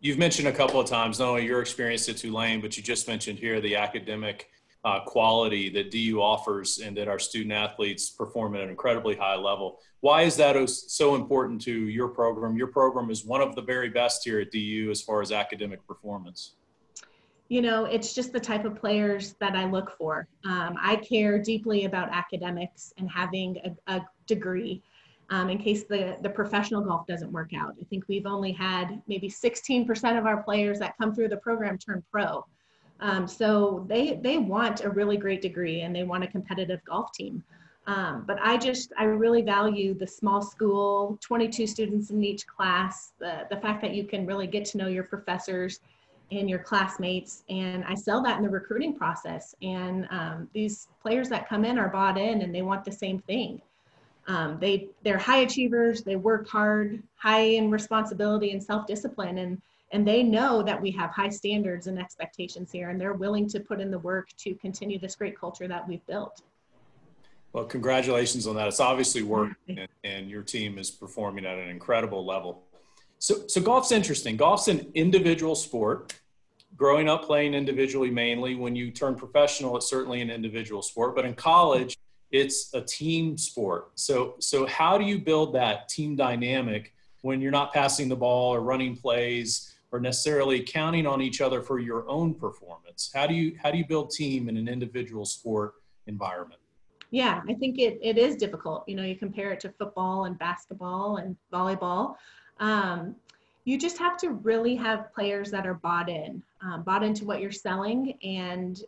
You've 0.00 0.18
mentioned 0.18 0.48
a 0.48 0.52
couple 0.52 0.80
of 0.80 0.86
times 0.86 1.18
not 1.18 1.28
only 1.28 1.46
your 1.46 1.60
experience 1.60 2.08
at 2.08 2.16
tulane 2.16 2.60
but 2.62 2.76
you 2.76 2.82
just 2.82 3.06
mentioned 3.06 3.38
here 3.38 3.60
the 3.60 3.76
academic 3.76 4.48
uh, 4.84 5.00
quality 5.00 5.70
that 5.70 5.90
DU 5.90 6.20
offers 6.20 6.78
and 6.78 6.96
that 6.96 7.08
our 7.08 7.18
student 7.18 7.52
athletes 7.52 8.10
perform 8.10 8.54
at 8.54 8.62
an 8.62 8.68
incredibly 8.68 9.16
high 9.16 9.36
level. 9.36 9.80
Why 10.00 10.22
is 10.22 10.36
that 10.36 10.68
so 10.68 11.14
important 11.14 11.62
to 11.62 11.88
your 11.88 12.08
program? 12.08 12.56
Your 12.56 12.66
program 12.66 13.10
is 13.10 13.24
one 13.24 13.40
of 13.40 13.54
the 13.54 13.62
very 13.62 13.88
best 13.88 14.22
here 14.24 14.40
at 14.40 14.50
DU 14.50 14.88
as 14.90 15.00
far 15.00 15.22
as 15.22 15.32
academic 15.32 15.86
performance. 15.86 16.56
You 17.48 17.62
know, 17.62 17.84
it's 17.84 18.14
just 18.14 18.32
the 18.32 18.40
type 18.40 18.64
of 18.64 18.74
players 18.74 19.34
that 19.40 19.54
I 19.54 19.70
look 19.70 19.96
for. 19.96 20.26
Um, 20.44 20.76
I 20.80 20.96
care 20.96 21.38
deeply 21.38 21.84
about 21.84 22.08
academics 22.10 22.92
and 22.98 23.10
having 23.10 23.76
a, 23.86 23.96
a 23.96 24.06
degree 24.26 24.82
um, 25.30 25.48
in 25.48 25.58
case 25.58 25.84
the, 25.84 26.16
the 26.22 26.28
professional 26.28 26.82
golf 26.82 27.06
doesn't 27.06 27.32
work 27.32 27.52
out. 27.54 27.74
I 27.80 27.84
think 27.84 28.04
we've 28.08 28.26
only 28.26 28.52
had 28.52 29.02
maybe 29.06 29.28
16% 29.28 30.18
of 30.18 30.26
our 30.26 30.42
players 30.42 30.78
that 30.80 30.96
come 30.98 31.14
through 31.14 31.28
the 31.28 31.38
program 31.38 31.78
turn 31.78 32.02
pro. 32.10 32.44
Um, 33.00 33.26
so 33.26 33.84
they 33.88 34.14
they 34.22 34.38
want 34.38 34.84
a 34.84 34.90
really 34.90 35.16
great 35.16 35.42
degree 35.42 35.82
and 35.82 35.94
they 35.94 36.04
want 36.04 36.24
a 36.24 36.28
competitive 36.28 36.80
golf 36.84 37.12
team. 37.12 37.42
Um, 37.86 38.24
but 38.26 38.38
I 38.40 38.56
just 38.56 38.92
I 38.98 39.04
really 39.04 39.42
value 39.42 39.94
the 39.94 40.06
small 40.06 40.40
school, 40.40 41.18
22 41.20 41.66
students 41.66 42.10
in 42.10 42.24
each 42.24 42.46
class, 42.46 43.12
the 43.18 43.46
the 43.50 43.56
fact 43.58 43.82
that 43.82 43.94
you 43.94 44.04
can 44.04 44.26
really 44.26 44.46
get 44.46 44.64
to 44.66 44.78
know 44.78 44.86
your 44.86 45.04
professors 45.04 45.80
and 46.30 46.48
your 46.48 46.58
classmates, 46.58 47.44
and 47.50 47.84
I 47.84 47.94
sell 47.94 48.22
that 48.22 48.38
in 48.38 48.42
the 48.42 48.48
recruiting 48.48 48.96
process. 48.96 49.54
And 49.62 50.06
um, 50.10 50.48
these 50.54 50.88
players 51.02 51.28
that 51.28 51.48
come 51.48 51.64
in 51.64 51.78
are 51.78 51.88
bought 51.88 52.16
in 52.16 52.42
and 52.42 52.54
they 52.54 52.62
want 52.62 52.84
the 52.84 52.92
same 52.92 53.18
thing. 53.20 53.60
Um, 54.26 54.58
they 54.58 54.88
they're 55.02 55.18
high 55.18 55.40
achievers, 55.40 56.02
they 56.02 56.16
work 56.16 56.48
hard, 56.48 57.02
high 57.16 57.42
in 57.42 57.70
responsibility 57.70 58.52
and 58.52 58.62
self 58.62 58.86
discipline, 58.86 59.38
and 59.38 59.60
and 59.92 60.06
they 60.06 60.22
know 60.22 60.62
that 60.62 60.80
we 60.80 60.90
have 60.90 61.10
high 61.10 61.28
standards 61.28 61.86
and 61.86 61.98
expectations 61.98 62.72
here 62.72 62.90
and 62.90 63.00
they're 63.00 63.12
willing 63.12 63.48
to 63.48 63.60
put 63.60 63.80
in 63.80 63.90
the 63.90 63.98
work 63.98 64.28
to 64.38 64.54
continue 64.56 64.98
this 64.98 65.14
great 65.16 65.38
culture 65.38 65.68
that 65.68 65.86
we've 65.86 66.04
built. 66.06 66.42
Well 67.52 67.64
congratulations 67.64 68.46
on 68.46 68.56
that. 68.56 68.66
It's 68.66 68.80
obviously 68.80 69.22
working 69.22 69.56
and, 69.68 69.88
and, 70.02 70.28
your 70.28 70.42
team 70.42 70.78
is 70.78 70.90
performing 70.90 71.46
at 71.46 71.58
an 71.58 71.68
incredible 71.68 72.24
level. 72.24 72.64
So 73.18 73.46
so 73.46 73.60
golf's 73.60 73.92
interesting. 73.92 74.36
Golf's 74.36 74.68
an 74.68 74.90
individual 74.94 75.54
sport. 75.54 76.14
Growing 76.76 77.08
up 77.08 77.24
playing 77.24 77.54
individually 77.54 78.10
mainly 78.10 78.56
when 78.56 78.74
you 78.74 78.90
turn 78.90 79.14
professional 79.14 79.76
it's 79.76 79.88
certainly 79.88 80.20
an 80.20 80.30
individual 80.30 80.82
sport 80.82 81.14
but 81.14 81.24
in 81.24 81.34
college 81.34 81.96
it's 82.32 82.74
a 82.74 82.80
team 82.80 83.38
sport. 83.38 83.92
So 83.94 84.34
so 84.40 84.66
how 84.66 84.98
do 84.98 85.04
you 85.04 85.20
build 85.20 85.54
that 85.54 85.88
team 85.88 86.16
dynamic 86.16 86.92
when 87.22 87.40
you're 87.40 87.52
not 87.52 87.72
passing 87.72 88.08
the 88.08 88.16
ball 88.16 88.52
or 88.52 88.60
running 88.60 88.96
plays 88.96 89.73
or 89.94 90.00
necessarily 90.00 90.60
counting 90.60 91.06
on 91.06 91.22
each 91.22 91.40
other 91.40 91.62
for 91.62 91.78
your 91.78 92.06
own 92.08 92.34
performance? 92.34 93.12
How 93.14 93.28
do 93.28 93.34
you 93.34 93.56
how 93.62 93.70
do 93.70 93.78
you 93.78 93.86
build 93.86 94.10
team 94.10 94.48
in 94.48 94.56
an 94.56 94.66
individual 94.66 95.24
sport 95.24 95.74
environment? 96.08 96.60
Yeah 97.12 97.42
i 97.48 97.54
think 97.54 97.78
it, 97.78 98.00
it 98.02 98.18
is 98.18 98.34
difficult. 98.34 98.82
You 98.88 98.96
know 98.96 99.04
you 99.04 99.14
compare 99.14 99.52
it 99.52 99.60
to 99.60 99.68
football 99.68 100.24
and 100.24 100.36
basketball 100.36 101.18
and 101.18 101.36
volleyball. 101.52 102.16
Um, 102.58 103.14
you 103.64 103.78
just 103.78 103.96
have 103.98 104.16
to 104.18 104.30
really 104.30 104.74
have 104.74 105.14
players 105.14 105.48
that 105.52 105.64
are 105.64 105.74
bought 105.74 106.08
in 106.08 106.42
um, 106.60 106.82
bought 106.82 107.04
into 107.04 107.24
what 107.24 107.40
you're 107.40 107.52
selling 107.52 108.18
and 108.24 108.82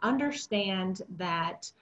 understand 0.00 1.02
that 1.18 1.72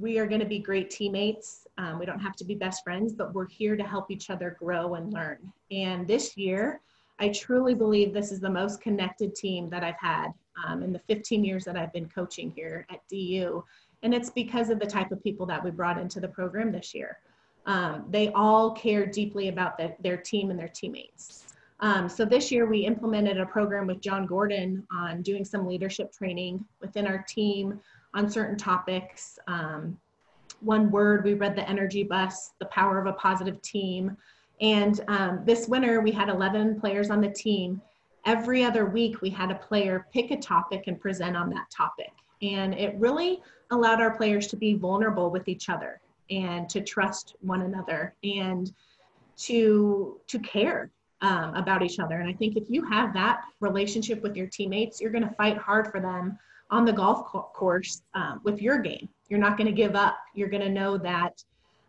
we 0.00 0.18
are 0.18 0.26
going 0.26 0.40
to 0.40 0.46
be 0.46 0.60
great 0.60 0.88
teammates. 0.90 1.66
Um, 1.76 1.98
we 1.98 2.06
don't 2.06 2.20
have 2.20 2.36
to 2.36 2.44
be 2.44 2.54
best 2.54 2.82
friends 2.84 3.12
but 3.12 3.34
we're 3.34 3.48
here 3.48 3.76
to 3.76 3.84
help 3.84 4.10
each 4.10 4.30
other 4.30 4.56
grow 4.58 4.94
and 4.94 5.12
learn. 5.12 5.52
And 5.70 6.08
this 6.08 6.38
year 6.38 6.80
I 7.20 7.28
truly 7.30 7.74
believe 7.74 8.12
this 8.12 8.32
is 8.32 8.40
the 8.40 8.50
most 8.50 8.80
connected 8.80 9.34
team 9.34 9.68
that 9.70 9.82
I've 9.82 9.98
had 10.00 10.28
um, 10.66 10.82
in 10.82 10.92
the 10.92 11.00
15 11.00 11.44
years 11.44 11.64
that 11.64 11.76
I've 11.76 11.92
been 11.92 12.08
coaching 12.08 12.52
here 12.54 12.86
at 12.90 13.00
DU. 13.08 13.64
And 14.02 14.14
it's 14.14 14.30
because 14.30 14.70
of 14.70 14.78
the 14.78 14.86
type 14.86 15.10
of 15.10 15.22
people 15.22 15.46
that 15.46 15.62
we 15.62 15.70
brought 15.70 15.98
into 15.98 16.20
the 16.20 16.28
program 16.28 16.70
this 16.70 16.94
year. 16.94 17.18
Um, 17.66 18.06
they 18.08 18.28
all 18.32 18.72
care 18.72 19.04
deeply 19.04 19.48
about 19.48 19.76
the, 19.76 19.94
their 20.00 20.16
team 20.16 20.50
and 20.50 20.58
their 20.58 20.68
teammates. 20.68 21.44
Um, 21.80 22.08
so 22.08 22.24
this 22.24 22.50
year 22.50 22.66
we 22.66 22.80
implemented 22.80 23.38
a 23.38 23.46
program 23.46 23.86
with 23.86 24.00
Jon 24.00 24.26
Gordon 24.26 24.86
on 24.90 25.22
doing 25.22 25.44
some 25.44 25.66
leadership 25.66 26.12
training 26.12 26.64
within 26.80 27.06
our 27.06 27.24
team 27.28 27.80
on 28.14 28.30
certain 28.30 28.56
topics. 28.56 29.38
Um, 29.46 29.98
one 30.60 30.90
word, 30.90 31.24
we 31.24 31.34
read 31.34 31.54
the 31.54 31.68
energy 31.68 32.02
bus, 32.02 32.52
the 32.58 32.66
power 32.66 32.98
of 32.98 33.06
a 33.06 33.12
positive 33.12 33.60
team. 33.62 34.16
And 34.60 35.00
um, 35.08 35.42
this 35.44 35.68
winter, 35.68 36.00
we 36.00 36.10
had 36.10 36.28
11 36.28 36.80
players 36.80 37.10
on 37.10 37.20
the 37.20 37.30
team. 37.30 37.80
Every 38.24 38.64
other 38.64 38.86
week, 38.86 39.20
we 39.22 39.30
had 39.30 39.50
a 39.50 39.54
player 39.54 40.06
pick 40.12 40.30
a 40.30 40.36
topic 40.36 40.84
and 40.86 41.00
present 41.00 41.36
on 41.36 41.50
that 41.50 41.70
topic. 41.70 42.10
And 42.42 42.74
it 42.74 42.94
really 42.98 43.40
allowed 43.70 44.00
our 44.00 44.16
players 44.16 44.46
to 44.48 44.56
be 44.56 44.74
vulnerable 44.74 45.30
with 45.30 45.48
each 45.48 45.68
other 45.68 46.00
and 46.30 46.68
to 46.68 46.80
trust 46.80 47.36
one 47.40 47.62
another 47.62 48.14
and 48.22 48.72
to, 49.36 50.20
to 50.26 50.38
care 50.40 50.90
um, 51.20 51.54
about 51.54 51.82
each 51.82 51.98
other. 51.98 52.20
And 52.20 52.28
I 52.28 52.32
think 52.32 52.56
if 52.56 52.68
you 52.68 52.84
have 52.84 53.12
that 53.14 53.42
relationship 53.60 54.22
with 54.22 54.36
your 54.36 54.46
teammates, 54.46 55.00
you're 55.00 55.10
going 55.10 55.28
to 55.28 55.34
fight 55.34 55.56
hard 55.58 55.90
for 55.90 56.00
them 56.00 56.38
on 56.70 56.84
the 56.84 56.92
golf 56.92 57.24
course 57.26 58.02
um, 58.14 58.40
with 58.44 58.60
your 58.60 58.78
game. 58.78 59.08
You're 59.28 59.40
not 59.40 59.56
going 59.56 59.66
to 59.66 59.72
give 59.72 59.94
up. 59.94 60.18
You're 60.34 60.48
going 60.48 60.62
to 60.62 60.68
know 60.68 60.98
that 60.98 61.42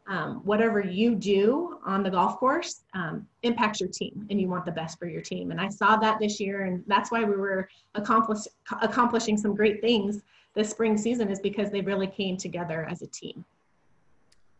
um, 0.09 0.41
whatever 0.43 0.81
you 0.81 1.13
do 1.13 1.77
on 1.85 2.01
the 2.01 2.09
golf 2.09 2.37
course 2.37 2.81
um, 2.95 3.27
impacts 3.43 3.79
your 3.79 3.89
team 3.89 4.25
and 4.29 4.41
you 4.41 4.47
want 4.49 4.65
the 4.65 4.71
best 4.71 4.97
for 4.97 5.07
your 5.07 5.21
team. 5.21 5.51
And 5.51 5.61
i 5.61 5.69
saw 5.69 5.95
that 5.97 6.19
this 6.19 6.39
year 6.39 6.65
and 6.65 6.83
that's 6.87 7.11
why 7.11 7.23
we 7.23 7.35
were 7.35 7.69
accomplish, 7.93 8.39
accomplishing 8.81 9.37
some 9.37 9.55
great 9.55 9.79
things 9.81 10.23
this 10.55 10.71
spring 10.71 10.97
season 10.97 11.29
is 11.29 11.39
because 11.39 11.69
they 11.69 11.81
really 11.81 12.07
came 12.07 12.35
together 12.35 12.87
as 12.89 13.03
a 13.03 13.07
team. 13.07 13.45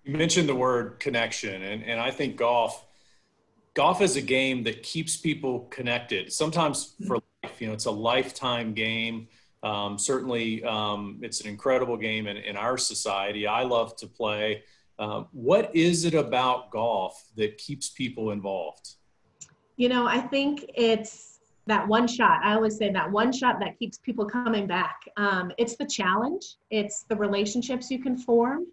You 0.03 0.15
mentioned 0.15 0.48
the 0.48 0.56
word 0.56 1.00
connection 1.00 1.62
and, 1.62 1.84
and 1.84 2.00
i 2.00 2.12
think 2.12 2.36
golf 2.36 2.86
golf 3.74 4.01
is 4.01 4.15
a 4.15 4.22
game 4.22 4.63
that 4.63 4.84
keeps 4.84 5.18
people 5.18 5.62
connected 5.72 6.32
sometimes 6.32 6.96
for 7.08 7.15
life. 7.44 7.60
You 7.60 7.68
know 7.68 7.74
it's 7.74 7.86
a 7.86 7.91
lifetime 7.91 8.74
game. 8.74 9.27
Um, 9.62 9.98
certainly 9.98 10.63
um, 10.63 11.20
it's 11.22 11.41
an 11.41 11.48
incredible 11.48 11.98
game 11.98 12.27
in, 12.27 12.38
in 12.38 12.56
our 12.56 12.77
society. 12.77 13.46
I 13.46 13.63
love 13.63 13.96
to 13.98 14.08
play 14.08 14.63
um, 15.00 15.27
what 15.32 15.74
is 15.74 16.03
it 16.03 16.13
about 16.13 16.70
golf 16.72 17.24
that 17.38 17.58
keeps 17.58 17.89
people 17.89 18.32
involved? 18.32 18.96
You 19.77 19.88
know, 19.88 20.06
I 20.06 20.20
think 20.20 20.70
it's 20.75 21.39
that 21.68 21.88
one 21.88 22.06
shot. 22.06 22.41
I 22.44 22.53
always 22.53 22.77
say 22.77 22.91
that 22.91 23.10
one 23.10 23.32
shot 23.32 23.60
that 23.62 23.79
keeps 23.79 23.98
people 23.98 24.25
coming 24.25 24.68
back. 24.68 25.00
Um, 25.15 25.53
it's 25.58 25.77
the 25.77 25.86
challenge, 25.86 26.58
it's 26.70 27.03
the 27.03 27.15
relationships 27.15 27.89
you 27.89 28.00
can 28.00 28.18
form 28.18 28.65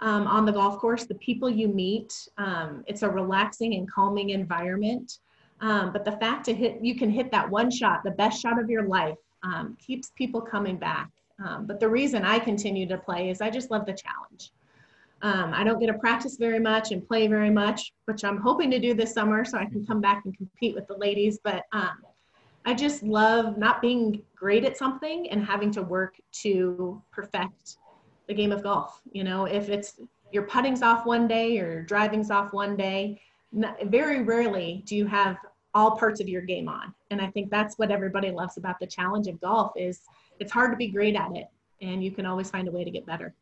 um, 0.00 0.26
on 0.26 0.46
the 0.46 0.52
golf 0.52 0.78
course, 0.78 1.04
the 1.04 1.16
people 1.16 1.50
you 1.50 1.68
meet. 1.68 2.14
Um, 2.38 2.82
it's 2.86 3.02
a 3.02 3.10
relaxing 3.10 3.74
and 3.74 3.90
calming 3.90 4.30
environment. 4.30 5.18
Um, 5.60 5.92
but 5.92 6.04
the 6.04 6.12
fact 6.12 6.46
to 6.46 6.54
hit, 6.54 6.78
you 6.80 6.96
can 6.96 7.10
hit 7.10 7.30
that 7.32 7.50
one 7.50 7.70
shot, 7.70 8.04
the 8.04 8.12
best 8.12 8.40
shot 8.40 8.58
of 8.58 8.70
your 8.70 8.84
life, 8.84 9.18
um, 9.42 9.76
keeps 9.84 10.12
people 10.16 10.40
coming 10.40 10.78
back. 10.78 11.10
but 11.62 11.78
the 11.78 11.88
reason 11.88 12.24
I 12.24 12.38
continue 12.38 12.86
to 12.88 12.96
play 12.96 13.28
is 13.28 13.40
I 13.42 13.50
just 13.50 13.70
love 13.70 13.84
the 13.84 13.92
challenge. 13.92 14.52
Um, 15.22 15.52
I 15.52 15.64
don't 15.64 15.80
get 15.80 15.88
to 15.88 15.94
practice 15.94 16.36
very 16.36 16.60
much 16.60 16.92
and 16.92 17.06
play 17.06 17.26
very 17.26 17.50
much, 17.50 17.92
which 18.04 18.24
I'm 18.24 18.38
hoping 18.38 18.70
to 18.70 18.78
do 18.78 18.94
this 18.94 19.12
summer 19.12 19.44
so 19.44 19.58
I 19.58 19.64
can 19.64 19.84
come 19.84 20.00
back 20.00 20.22
and 20.24 20.36
compete 20.36 20.74
with 20.74 20.86
the 20.86 20.96
ladies. 20.96 21.38
But 21.42 21.64
um, 21.72 21.98
I 22.64 22.74
just 22.74 23.02
love 23.02 23.58
not 23.58 23.82
being 23.82 24.22
great 24.36 24.64
at 24.64 24.76
something 24.76 25.28
and 25.30 25.44
having 25.44 25.70
to 25.72 25.82
work 25.82 26.16
to 26.42 27.02
perfect 27.10 27.78
the 28.28 28.34
game 28.34 28.52
of 28.52 28.62
golf. 28.62 29.00
You 29.10 29.24
know, 29.24 29.46
if 29.46 29.68
it's 29.68 30.00
your 30.30 30.44
putting's 30.44 30.82
off 30.82 31.06
one 31.06 31.26
day 31.26 31.58
or 31.58 31.82
driving's 31.82 32.30
off 32.30 32.52
one 32.52 32.76
day, 32.76 33.20
very 33.84 34.22
rarely 34.22 34.82
do 34.86 34.94
you 34.94 35.06
have 35.06 35.38
all 35.74 35.96
parts 35.96 36.20
of 36.20 36.28
your 36.28 36.42
game 36.42 36.68
on. 36.68 36.94
And 37.10 37.20
I 37.20 37.28
think 37.28 37.50
that's 37.50 37.78
what 37.78 37.90
everybody 37.90 38.30
loves 38.30 38.56
about 38.56 38.78
the 38.80 38.86
challenge 38.86 39.26
of 39.26 39.40
golf 39.40 39.72
is 39.76 40.00
it's 40.38 40.52
hard 40.52 40.70
to 40.72 40.76
be 40.76 40.88
great 40.88 41.16
at 41.16 41.34
it 41.36 41.46
and 41.80 42.02
you 42.02 42.10
can 42.10 42.26
always 42.26 42.50
find 42.50 42.68
a 42.68 42.70
way 42.70 42.84
to 42.84 42.90
get 42.90 43.06
better 43.06 43.34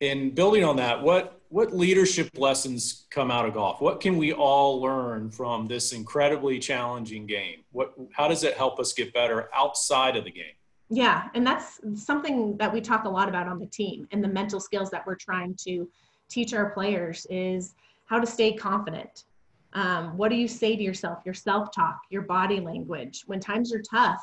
and 0.00 0.34
building 0.34 0.64
on 0.64 0.76
that, 0.76 1.02
what 1.02 1.40
what 1.48 1.72
leadership 1.72 2.30
lessons 2.36 3.06
come 3.10 3.30
out 3.30 3.46
of 3.46 3.54
golf? 3.54 3.80
What 3.80 4.00
can 4.00 4.16
we 4.16 4.32
all 4.32 4.80
learn 4.80 5.30
from 5.30 5.66
this 5.66 5.92
incredibly 5.92 6.58
challenging 6.58 7.26
game? 7.26 7.64
What 7.72 7.94
how 8.12 8.28
does 8.28 8.44
it 8.44 8.56
help 8.56 8.80
us 8.80 8.92
get 8.92 9.12
better 9.14 9.48
outside 9.54 10.16
of 10.16 10.24
the 10.24 10.32
game? 10.32 10.56
Yeah, 10.90 11.28
and 11.34 11.46
that's 11.46 11.80
something 11.94 12.56
that 12.58 12.72
we 12.72 12.80
talk 12.80 13.04
a 13.04 13.08
lot 13.08 13.28
about 13.28 13.48
on 13.48 13.58
the 13.58 13.66
team 13.66 14.06
and 14.12 14.22
the 14.22 14.28
mental 14.28 14.60
skills 14.60 14.90
that 14.90 15.06
we're 15.06 15.16
trying 15.16 15.56
to 15.64 15.88
teach 16.28 16.52
our 16.54 16.70
players 16.70 17.26
is 17.30 17.74
how 18.06 18.18
to 18.18 18.26
stay 18.26 18.52
confident. 18.52 19.24
Um, 19.72 20.16
what 20.16 20.28
do 20.28 20.36
you 20.36 20.46
say 20.46 20.76
to 20.76 20.82
yourself? 20.82 21.20
Your 21.24 21.34
self 21.34 21.72
talk, 21.72 22.00
your 22.10 22.22
body 22.22 22.60
language. 22.60 23.22
When 23.26 23.40
times 23.40 23.74
are 23.74 23.82
tough, 23.82 24.20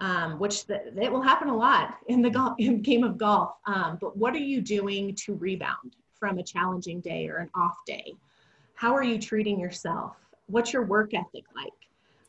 um, 0.00 0.38
which 0.38 0.66
the, 0.66 0.92
it 1.00 1.10
will 1.10 1.22
happen 1.22 1.48
a 1.48 1.56
lot 1.56 1.96
in 2.08 2.22
the 2.22 2.54
in 2.58 2.82
game 2.82 3.04
of 3.04 3.16
golf. 3.16 3.54
Um, 3.66 3.98
but 4.00 4.16
what 4.16 4.34
are 4.34 4.38
you 4.38 4.60
doing 4.60 5.14
to 5.24 5.34
rebound 5.34 5.96
from 6.18 6.38
a 6.38 6.42
challenging 6.42 7.00
day 7.00 7.28
or 7.28 7.38
an 7.38 7.50
off 7.54 7.76
day? 7.86 8.14
How 8.74 8.94
are 8.94 9.02
you 9.02 9.18
treating 9.18 9.58
yourself? 9.58 10.16
What's 10.46 10.72
your 10.72 10.84
work 10.84 11.14
ethic 11.14 11.44
like? 11.54 11.72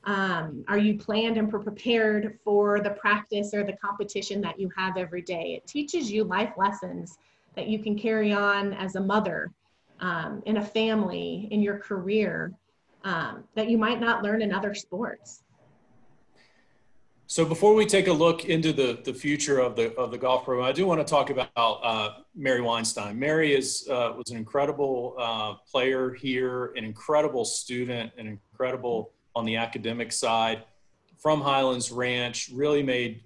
Um, 0.05 0.63
are 0.67 0.77
you 0.77 0.99
planned 0.99 1.37
and 1.37 1.49
prepared 1.49 2.37
for 2.43 2.79
the 2.79 2.91
practice 2.91 3.53
or 3.53 3.63
the 3.63 3.73
competition 3.73 4.39
that 4.41 4.59
you 4.59 4.69
have 4.77 4.97
every 4.97 5.23
day? 5.23 5.55
It 5.55 5.67
teaches 5.67 6.11
you 6.11 6.23
life 6.23 6.53
lessons 6.57 7.17
that 7.55 7.67
you 7.67 7.79
can 7.79 7.97
carry 7.97 8.31
on 8.31 8.73
as 8.73 8.95
a 8.95 9.01
mother, 9.01 9.51
um, 9.99 10.43
in 10.45 10.57
a 10.57 10.63
family, 10.63 11.47
in 11.49 11.61
your 11.61 11.79
career, 11.79 12.53
um, 13.03 13.45
that 13.55 13.69
you 13.69 13.77
might 13.77 13.99
not 13.99 14.23
learn 14.23 14.41
in 14.41 14.53
other 14.53 14.75
sports. 14.75 15.41
So 17.27 17.43
before 17.43 17.73
we 17.73 17.87
take 17.87 18.07
a 18.07 18.13
look 18.13 18.45
into 18.45 18.71
the, 18.71 18.99
the 19.03 19.13
future 19.13 19.59
of 19.59 19.75
the 19.75 19.95
of 19.95 20.11
the 20.11 20.17
golf 20.17 20.45
program, 20.45 20.65
I 20.65 20.71
do 20.71 20.85
want 20.85 20.99
to 20.99 21.05
talk 21.05 21.31
about 21.31 21.49
uh, 21.55 22.09
Mary 22.35 22.61
Weinstein. 22.61 23.17
Mary 23.17 23.55
is 23.55 23.87
uh, 23.89 24.13
was 24.15 24.29
an 24.29 24.37
incredible 24.37 25.15
uh, 25.17 25.55
player 25.69 26.13
here, 26.13 26.71
an 26.75 26.85
incredible 26.85 27.43
student, 27.43 28.11
an 28.19 28.27
incredible 28.27 29.11
on 29.35 29.43
the 29.43 29.55
academic 29.55 30.11
side 30.11 30.65
from 31.17 31.41
Highlands 31.41 31.91
Ranch. 31.91 32.51
Really 32.53 32.83
made 32.83 33.21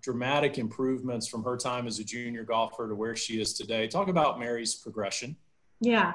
dramatic 0.00 0.58
improvements 0.58 1.26
from 1.26 1.42
her 1.42 1.56
time 1.56 1.88
as 1.88 1.98
a 1.98 2.04
junior 2.04 2.44
golfer 2.44 2.88
to 2.88 2.94
where 2.94 3.16
she 3.16 3.40
is 3.40 3.54
today. 3.54 3.88
Talk 3.88 4.06
about 4.06 4.38
Mary's 4.38 4.76
progression. 4.76 5.36
Yeah, 5.80 6.12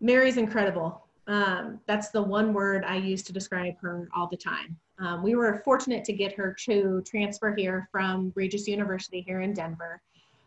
Mary's 0.00 0.36
incredible. 0.36 1.05
Um, 1.28 1.80
that's 1.86 2.10
the 2.10 2.22
one 2.22 2.52
word 2.52 2.84
I 2.84 2.96
use 2.96 3.22
to 3.24 3.32
describe 3.32 3.78
her 3.80 4.08
all 4.14 4.28
the 4.28 4.36
time. 4.36 4.76
Um, 4.98 5.22
we 5.22 5.34
were 5.34 5.60
fortunate 5.64 6.04
to 6.04 6.12
get 6.12 6.32
her 6.34 6.56
to 6.66 7.02
transfer 7.02 7.54
here 7.54 7.88
from 7.90 8.32
Regis 8.34 8.66
University 8.68 9.20
here 9.20 9.40
in 9.40 9.52
Denver. 9.52 10.00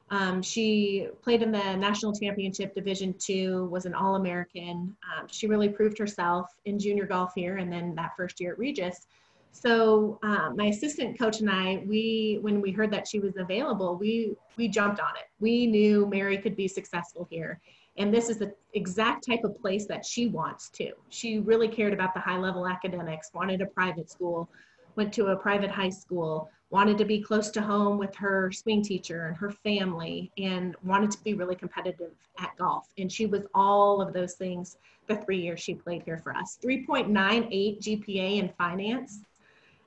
Um, 0.10 0.42
she 0.42 1.08
played 1.22 1.44
in 1.44 1.52
the 1.52 1.76
national 1.76 2.14
championship 2.14 2.74
division 2.74 3.14
two, 3.20 3.66
was 3.66 3.86
an 3.86 3.94
All-American. 3.94 4.96
Um, 5.06 5.28
she 5.28 5.46
really 5.46 5.70
proved 5.70 6.00
herself 6.00 6.48
in 6.66 6.80
junior 6.80 7.06
golf 7.06 7.34
here 7.36 7.58
and 7.58 7.72
then 7.72 7.94
that 7.96 8.14
first 8.18 8.40
year 8.40 8.54
at 8.54 8.58
Regis. 8.58 9.06
So 9.52 10.20
um, 10.24 10.56
my 10.56 10.68
assistant 10.68 11.20
coach 11.20 11.42
and 11.42 11.50
I, 11.50 11.84
we, 11.86 12.40
when 12.42 12.62
we 12.62 12.72
heard 12.72 12.92
that 12.92 13.08
she 13.08 13.20
was 13.20 13.38
available, 13.38 13.98
we, 13.98 14.36
we 14.58 14.68
jumped 14.68 15.00
on 15.00 15.16
it. 15.16 15.28
We 15.40 15.68
knew 15.68 16.08
Mary 16.08 16.38
could 16.38 16.56
be 16.56 16.68
successful 16.68 17.28
here. 17.30 17.60
And 18.00 18.14
this 18.14 18.30
is 18.30 18.38
the 18.38 18.54
exact 18.74 19.28
type 19.28 19.44
of 19.44 19.60
place 19.60 19.86
that 19.88 20.06
she 20.06 20.28
wants 20.28 20.70
to. 20.72 20.92
She 21.10 21.40
really 21.40 21.68
cared 21.68 21.94
about 21.94 22.14
the 22.14 22.22
high 22.22 22.38
level 22.38 22.66
academics, 22.66 23.30
wanted 23.34 23.62
a 23.62 23.66
private 23.66 24.10
school, 24.10 24.50
went 24.96 25.14
to 25.14 25.28
a 25.28 25.36
private 25.36 25.70
high 25.70 25.90
school, 25.90 26.50
wanted 26.70 26.98
to 26.98 27.06
be 27.06 27.22
close 27.22 27.50
to 27.52 27.62
home 27.62 27.98
with 27.98 28.16
her 28.16 28.52
swing 28.54 28.82
teacher 28.82 29.28
and 29.28 29.36
her 29.36 29.52
family, 29.52 30.32
and 30.38 30.78
wanted 30.82 31.12
to 31.12 31.24
be 31.24 31.34
really 31.34 31.56
competitive 31.56 32.14
at 32.40 32.56
golf. 32.58 32.88
And 32.98 33.12
she 33.12 33.26
was 33.26 33.44
all 33.54 34.02
of 34.02 34.14
those 34.14 34.36
things 34.36 34.78
the 35.08 35.18
three 35.18 35.42
years 35.42 35.60
she 35.60 35.76
played 35.76 36.04
here 36.04 36.18
for 36.18 36.34
us. 36.34 36.58
3.98 36.64 37.82
GPA 37.82 38.40
in 38.40 38.50
finance. 38.58 39.20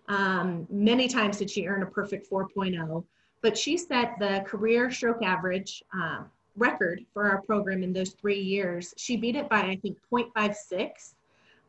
Um, 0.08 0.66
many 0.68 1.08
times 1.08 1.38
did 1.38 1.50
she 1.50 1.66
earn 1.66 1.82
a 1.82 1.86
perfect 1.86 2.28
4.0, 2.28 3.04
but 3.40 3.56
she 3.56 3.78
set 3.78 4.18
the 4.18 4.44
career 4.46 4.90
stroke 4.90 5.22
average 5.22 5.82
um, 5.94 6.26
record 6.56 7.04
for 7.12 7.28
our 7.28 7.42
program 7.42 7.82
in 7.82 7.92
those 7.92 8.10
three 8.10 8.40
years. 8.40 8.94
She 8.96 9.16
beat 9.16 9.36
it 9.36 9.48
by, 9.48 9.60
I 9.60 9.76
think, 9.76 9.98
0.56. 10.12 11.14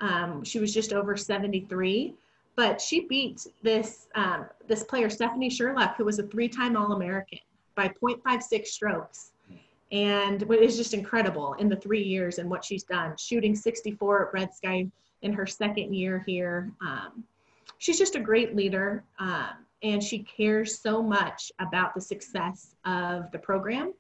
Um, 0.02 0.44
she 0.44 0.60
was 0.60 0.74
just 0.74 0.94
over 0.94 1.16
73, 1.16 2.14
but 2.56 2.82
she 2.82 3.02
beat 3.02 3.48
this, 3.62 4.08
um, 4.16 4.46
this 4.68 4.84
player, 4.84 5.10
Stephanie 5.10 5.50
Sherlock, 5.50 5.96
who 5.96 6.06
was 6.06 6.20
a 6.20 6.24
three-time 6.24 6.76
All-American 6.76 7.40
by 7.76 7.88
0.56 7.88 8.68
strokes. 8.68 9.32
And 9.92 10.42
it 10.42 10.52
is 10.52 10.76
just 10.76 10.94
incredible 10.94 11.54
in 11.54 11.70
the 11.70 11.76
three 11.76 12.04
years 12.04 12.40
and 12.40 12.50
what 12.50 12.66
she's 12.66 12.84
done, 12.84 13.16
shooting 13.18 13.56
64 13.56 14.28
at 14.28 14.34
Red 14.34 14.54
Sky 14.54 14.88
in 15.22 15.34
her 15.34 15.46
second 15.46 15.94
year 15.94 16.24
here. 16.26 16.72
Um, 16.82 17.24
she's 17.78 18.00
just 18.00 18.16
a 18.16 18.20
great 18.20 18.56
leader 18.56 19.04
um, 19.20 19.66
and 19.84 20.02
she 20.02 20.20
cares 20.20 20.80
so 20.80 21.04
much 21.04 21.52
about 21.60 21.94
the 21.94 22.02
success 22.02 22.76
of 22.86 23.32
the 23.32 23.38
program 23.38 23.94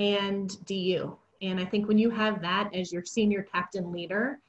and 0.00 0.64
DU. 0.64 1.16
And 1.42 1.60
I 1.60 1.64
think 1.64 1.86
when 1.86 1.98
you 1.98 2.10
have 2.10 2.40
that 2.42 2.74
as 2.74 2.92
your 2.92 3.04
senior 3.04 3.42
captain 3.42 3.92
leader, 3.92 4.40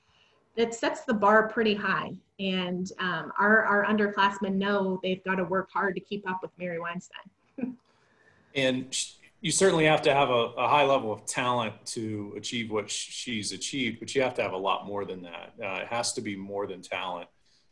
that 0.55 0.73
sets 0.73 1.01
the 1.01 1.13
bar 1.13 1.47
pretty 1.49 1.75
high. 1.75 2.11
And 2.39 2.91
um, 2.99 3.31
our, 3.37 3.63
our 3.65 3.85
underclassmen 3.85 4.55
know 4.55 4.99
they've 5.03 5.23
got 5.23 5.35
to 5.35 5.43
work 5.43 5.69
hard 5.71 5.95
to 5.95 6.01
keep 6.01 6.27
up 6.29 6.39
with 6.41 6.51
Mary 6.57 6.79
Weinstein. 6.79 7.77
and 8.55 8.97
you 9.41 9.51
certainly 9.51 9.85
have 9.85 10.01
to 10.03 10.13
have 10.13 10.29
a, 10.29 10.53
a, 10.57 10.67
high 10.67 10.85
level 10.85 11.11
of 11.11 11.25
talent 11.25 11.73
to 11.85 12.33
achieve 12.37 12.71
what 12.71 12.89
she's 12.89 13.51
achieved, 13.51 13.99
but 13.99 14.13
you 14.15 14.21
have 14.21 14.33
to 14.35 14.41
have 14.41 14.53
a 14.53 14.57
lot 14.57 14.85
more 14.85 15.03
than 15.03 15.21
that. 15.23 15.53
Uh, 15.61 15.81
it 15.81 15.87
has 15.87 16.13
to 16.13 16.21
be 16.21 16.35
more 16.35 16.67
than 16.67 16.81
talent. 16.81 17.27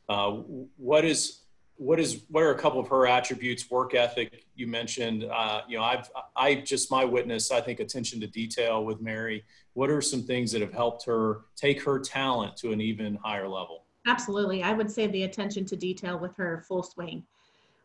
Uh, 0.07 0.31
what 0.77 1.05
is 1.05 1.41
what 1.79 1.97
is 1.97 2.25
what 2.27 2.43
are 2.43 2.51
a 2.51 2.57
couple 2.57 2.79
of 2.79 2.89
her 2.89 3.07
attributes 3.07 3.71
work 3.71 3.95
ethic 3.95 4.45
you 4.53 4.67
mentioned? 4.67 5.23
Uh, 5.23 5.61
you 5.67 5.77
know 5.77 5.83
i've 5.83 6.09
i 6.35 6.53
just 6.53 6.91
my 6.91 7.05
witness 7.05 7.51
i 7.51 7.61
think 7.61 7.79
attention 7.79 8.19
to 8.19 8.27
detail 8.27 8.83
with 8.83 9.01
mary. 9.01 9.45
What 9.73 9.89
are 9.89 10.01
some 10.01 10.23
things 10.23 10.51
that 10.51 10.61
have 10.61 10.73
helped 10.73 11.05
her 11.05 11.45
take 11.55 11.81
her 11.83 11.97
talent 11.97 12.57
to 12.57 12.73
an 12.73 12.81
even 12.81 13.15
higher 13.15 13.47
level? 13.47 13.85
Absolutely. 14.05 14.61
I 14.61 14.73
would 14.73 14.91
say 14.91 15.07
the 15.07 15.23
attention 15.23 15.63
to 15.65 15.77
detail 15.77 16.19
with 16.19 16.35
her 16.35 16.65
full 16.67 16.83
swing. 16.83 17.23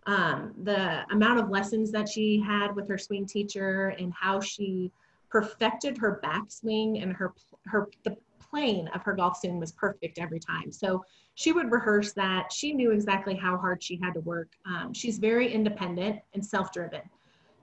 Um, 0.07 0.55
the 0.65 1.05
amount 1.13 1.39
of 1.39 1.51
lessons 1.51 1.93
that 1.93 2.09
she 2.09 2.41
had 2.41 2.75
with 2.75 2.89
her 2.89 2.99
swing 2.99 3.27
teacher 3.27 3.95
and 3.99 4.13
how 4.13 4.41
she 4.41 4.91
perfected 5.31 5.97
her 5.99 6.21
backswing 6.25 7.03
and 7.03 7.13
her 7.13 7.33
her 7.67 7.89
the 8.03 8.17
plane 8.39 8.89
of 8.95 9.03
her 9.03 9.15
golf 9.15 9.39
swing 9.39 9.59
was 9.59 9.73
perfect 9.73 10.19
every 10.19 10.41
time 10.41 10.71
so 10.71 11.03
she 11.35 11.53
would 11.53 11.71
rehearse 11.71 12.13
that. 12.13 12.53
She 12.53 12.73
knew 12.73 12.93
exactly 12.93 13.35
how 13.35 13.59
hard 13.59 13.83
she 13.83 13.99
had 14.01 14.15
to 14.15 14.21
work. 14.21 14.53
Um, 14.67 14.95
she's 14.95 15.19
very 15.19 15.53
independent 15.53 16.21
and 16.33 16.45
self 16.45 16.73
driven. 16.73 17.03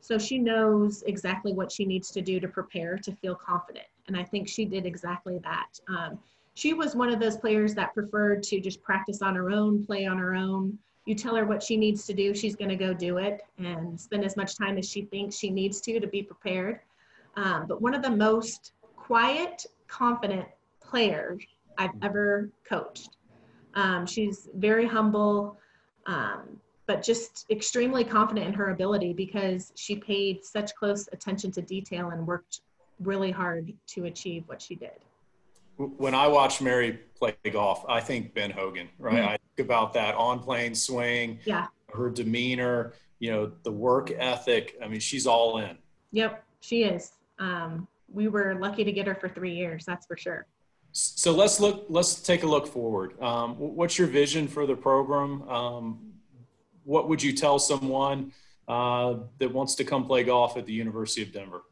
So 0.01 0.17
she 0.17 0.39
knows 0.39 1.03
exactly 1.03 1.53
what 1.53 1.71
she 1.71 1.85
needs 1.85 2.11
to 2.11 2.21
do 2.21 2.39
to 2.39 2.47
prepare 2.47 2.97
to 2.97 3.15
feel 3.15 3.35
confident. 3.35 3.85
And 4.07 4.17
I 4.17 4.23
think 4.23 4.47
she 4.47 4.65
did 4.65 4.85
exactly 4.85 5.39
that. 5.43 5.79
Um, 5.87 6.19
she 6.53 6.73
was 6.73 6.95
one 6.95 7.09
of 7.09 7.19
those 7.19 7.37
players 7.37 7.73
that 7.75 7.93
preferred 7.93 8.43
to 8.43 8.59
just 8.59 8.81
practice 8.83 9.21
on 9.21 9.35
her 9.35 9.51
own, 9.51 9.85
play 9.85 10.05
on 10.05 10.17
her 10.17 10.35
own. 10.35 10.77
You 11.05 11.15
tell 11.15 11.35
her 11.35 11.45
what 11.45 11.63
she 11.63 11.77
needs 11.77 12.05
to 12.07 12.13
do, 12.13 12.33
she's 12.33 12.55
going 12.55 12.69
to 12.69 12.75
go 12.75 12.93
do 12.93 13.17
it 13.17 13.41
and 13.57 13.99
spend 13.99 14.25
as 14.25 14.35
much 14.35 14.57
time 14.57 14.77
as 14.77 14.89
she 14.89 15.03
thinks 15.03 15.37
she 15.37 15.49
needs 15.49 15.79
to 15.81 15.99
to 15.99 16.07
be 16.07 16.23
prepared. 16.23 16.81
Um, 17.37 17.65
but 17.67 17.81
one 17.81 17.93
of 17.93 18.01
the 18.01 18.09
most 18.09 18.73
quiet, 18.97 19.65
confident 19.87 20.47
players 20.91 21.41
I've 21.77 21.91
ever 22.03 22.51
coached. 22.67 23.17
Um, 23.73 24.05
she's 24.05 24.49
very 24.55 24.85
humble, 24.85 25.57
um, 26.05 26.59
but 26.85 27.01
just 27.01 27.45
extremely 27.49 28.03
confident 28.03 28.45
in 28.45 28.53
her 28.53 28.71
ability 28.71 29.13
because 29.13 29.71
she 29.75 29.95
paid 29.95 30.43
such 30.43 30.75
close 30.75 31.07
attention 31.13 31.49
to 31.53 31.61
detail 31.61 32.09
and 32.09 32.27
worked 32.27 32.61
really 32.99 33.31
hard 33.31 33.73
to 33.87 34.05
achieve 34.05 34.43
what 34.47 34.61
she 34.61 34.75
did. 34.75 34.99
When 35.77 36.13
I 36.13 36.27
watch 36.27 36.61
Mary 36.61 36.99
play 37.15 37.35
golf, 37.49 37.85
I 37.87 38.01
think 38.01 38.35
Ben 38.35 38.51
Hogan, 38.51 38.89
right? 38.99 39.15
Mm-hmm. 39.15 39.27
I 39.29 39.37
think 39.55 39.65
about 39.65 39.93
that 39.93 40.13
on 40.15 40.39
plane 40.39 40.75
swing, 40.75 41.39
yeah, 41.45 41.67
her 41.93 42.09
demeanor, 42.09 42.93
you 43.19 43.31
know, 43.31 43.51
the 43.63 43.71
work 43.71 44.11
ethic. 44.15 44.75
I 44.83 44.87
mean, 44.87 44.99
she's 44.99 45.25
all 45.25 45.57
in. 45.59 45.77
Yep, 46.11 46.43
she 46.59 46.83
is. 46.83 47.13
Um, 47.39 47.87
we 48.13 48.27
were 48.27 48.55
lucky 48.55 48.83
to 48.83 48.91
get 48.91 49.07
her 49.07 49.15
for 49.15 49.29
three 49.29 49.55
years, 49.55 49.85
that's 49.85 50.05
for 50.05 50.17
sure. 50.17 50.45
So 50.93 51.31
let's 51.31 51.59
look. 51.59 51.85
Let's 51.89 52.15
take 52.15 52.43
a 52.43 52.47
look 52.47 52.67
forward. 52.67 53.19
Um, 53.21 53.55
what's 53.55 53.97
your 53.97 54.07
vision 54.07 54.47
for 54.47 54.65
the 54.65 54.75
program? 54.75 55.47
Um, 55.49 55.99
what 56.83 57.07
would 57.07 57.21
you 57.23 57.33
tell 57.33 57.59
someone 57.59 58.33
uh, 58.67 59.15
that 59.37 59.51
wants 59.51 59.75
to 59.75 59.83
come 59.83 60.05
play 60.05 60.23
golf 60.23 60.57
at 60.57 60.65
the 60.65 60.73
University 60.73 61.21
of 61.21 61.31
Denver? 61.31 61.63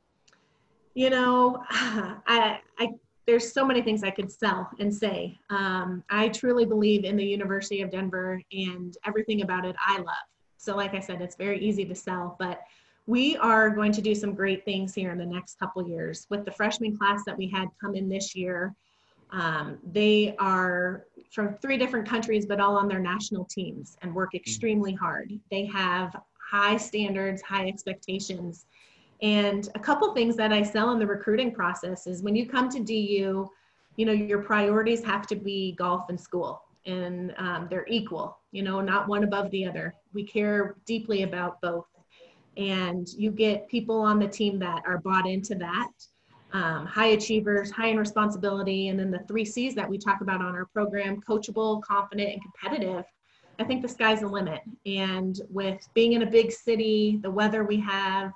You 0.93 1.09
know, 1.09 1.63
I, 1.69 2.59
I 2.77 2.89
there's 3.25 3.51
so 3.51 3.63
many 3.63 3.81
things 3.81 4.03
I 4.03 4.09
could 4.09 4.31
sell 4.31 4.69
and 4.79 4.93
say. 4.93 5.37
Um, 5.49 6.03
I 6.09 6.29
truly 6.29 6.65
believe 6.65 7.03
in 7.03 7.15
the 7.15 7.23
University 7.23 7.81
of 7.81 7.91
Denver 7.91 8.41
and 8.51 8.97
everything 9.05 9.43
about 9.43 9.65
it 9.65 9.75
I 9.79 9.97
love. 9.97 10.27
So, 10.57 10.75
like 10.75 10.93
I 10.95 10.99
said, 10.99 11.21
it's 11.21 11.35
very 11.35 11.59
easy 11.59 11.85
to 11.85 11.95
sell, 11.95 12.35
but 12.39 12.61
we 13.05 13.37
are 13.37 13.69
going 13.69 13.91
to 13.91 14.01
do 14.01 14.15
some 14.15 14.33
great 14.33 14.65
things 14.65 14.93
here 14.93 15.11
in 15.11 15.17
the 15.17 15.25
next 15.25 15.59
couple 15.59 15.87
years 15.87 16.25
with 16.29 16.43
the 16.43 16.51
freshman 16.51 16.97
class 16.97 17.21
that 17.25 17.37
we 17.37 17.47
had 17.47 17.67
come 17.79 17.95
in 17.95 18.09
this 18.09 18.35
year. 18.35 18.75
Um, 19.31 19.77
they 19.83 20.35
are 20.39 21.05
from 21.31 21.55
three 21.61 21.77
different 21.77 22.07
countries, 22.07 22.45
but 22.45 22.59
all 22.59 22.75
on 22.75 22.87
their 22.87 22.99
national 22.99 23.45
teams 23.45 23.97
and 24.01 24.13
work 24.13 24.33
extremely 24.33 24.93
hard. 24.93 25.31
They 25.51 25.65
have 25.65 26.15
high 26.49 26.77
standards, 26.77 27.41
high 27.41 27.67
expectations. 27.67 28.65
And 29.21 29.69
a 29.75 29.79
couple 29.79 30.13
things 30.13 30.35
that 30.37 30.51
I 30.51 30.63
sell 30.63 30.91
in 30.91 30.99
the 30.99 31.05
recruiting 31.05 31.53
process 31.53 32.07
is 32.07 32.23
when 32.23 32.35
you 32.35 32.47
come 32.47 32.69
to 32.69 32.79
DU, 32.79 33.49
you 33.97 34.05
know, 34.05 34.13
your 34.13 34.41
priorities 34.41 35.03
have 35.03 35.27
to 35.27 35.35
be 35.35 35.73
golf 35.73 36.09
and 36.09 36.19
school 36.19 36.63
and 36.85 37.33
um, 37.37 37.67
they're 37.69 37.85
equal, 37.87 38.39
you 38.51 38.63
know, 38.63 38.81
not 38.81 39.07
one 39.07 39.23
above 39.23 39.51
the 39.51 39.65
other. 39.65 39.93
We 40.13 40.23
care 40.23 40.77
deeply 40.85 41.23
about 41.23 41.61
both. 41.61 41.85
And 42.57 43.07
you 43.09 43.31
get 43.31 43.67
people 43.67 44.01
on 44.01 44.19
the 44.19 44.27
team 44.27 44.57
that 44.59 44.83
are 44.87 44.97
bought 44.97 45.27
into 45.27 45.55
that 45.55 45.91
um, 46.51 46.85
high 46.85 47.07
achievers, 47.07 47.71
high 47.71 47.87
in 47.87 47.97
responsibility, 47.97 48.87
and 48.87 48.99
then 48.99 49.11
the 49.11 49.19
three 49.27 49.45
C's 49.45 49.75
that 49.75 49.89
we 49.89 49.97
talk 49.97 50.21
about 50.21 50.41
on 50.41 50.55
our 50.55 50.65
program 50.65 51.21
coachable, 51.21 51.81
confident, 51.81 52.33
and 52.33 52.41
competitive. 52.41 53.05
I 53.59 53.63
think 53.65 53.81
the 53.81 53.87
sky's 53.87 54.21
the 54.21 54.27
limit. 54.27 54.61
And 54.85 55.39
with 55.49 55.87
being 55.93 56.13
in 56.13 56.23
a 56.23 56.29
big 56.29 56.51
city, 56.51 57.19
the 57.21 57.29
weather 57.29 57.63
we 57.63 57.79
have, 57.81 58.31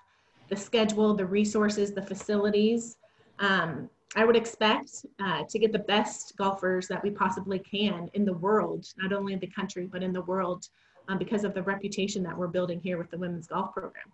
the 0.49 0.55
schedule, 0.55 1.15
the 1.15 1.25
resources, 1.25 1.93
the 1.93 2.01
facilities, 2.01 2.97
um, 3.39 3.89
I 4.15 4.25
would 4.25 4.35
expect 4.35 5.05
uh, 5.19 5.43
to 5.49 5.59
get 5.59 5.71
the 5.71 5.79
best 5.79 6.37
golfers 6.37 6.87
that 6.87 7.01
we 7.01 7.09
possibly 7.09 7.57
can 7.59 8.09
in 8.13 8.25
the 8.25 8.33
world, 8.33 8.85
not 8.97 9.11
only 9.11 9.33
in 9.33 9.39
the 9.39 9.47
country, 9.47 9.87
but 9.91 10.03
in 10.03 10.13
the 10.13 10.21
world 10.21 10.67
um, 11.07 11.17
because 11.17 11.43
of 11.43 11.53
the 11.53 11.63
reputation 11.63 12.21
that 12.23 12.37
we're 12.37 12.47
building 12.47 12.79
here 12.79 12.97
with 12.97 13.09
the 13.09 13.17
women's 13.17 13.47
golf 13.47 13.73
program. 13.73 14.05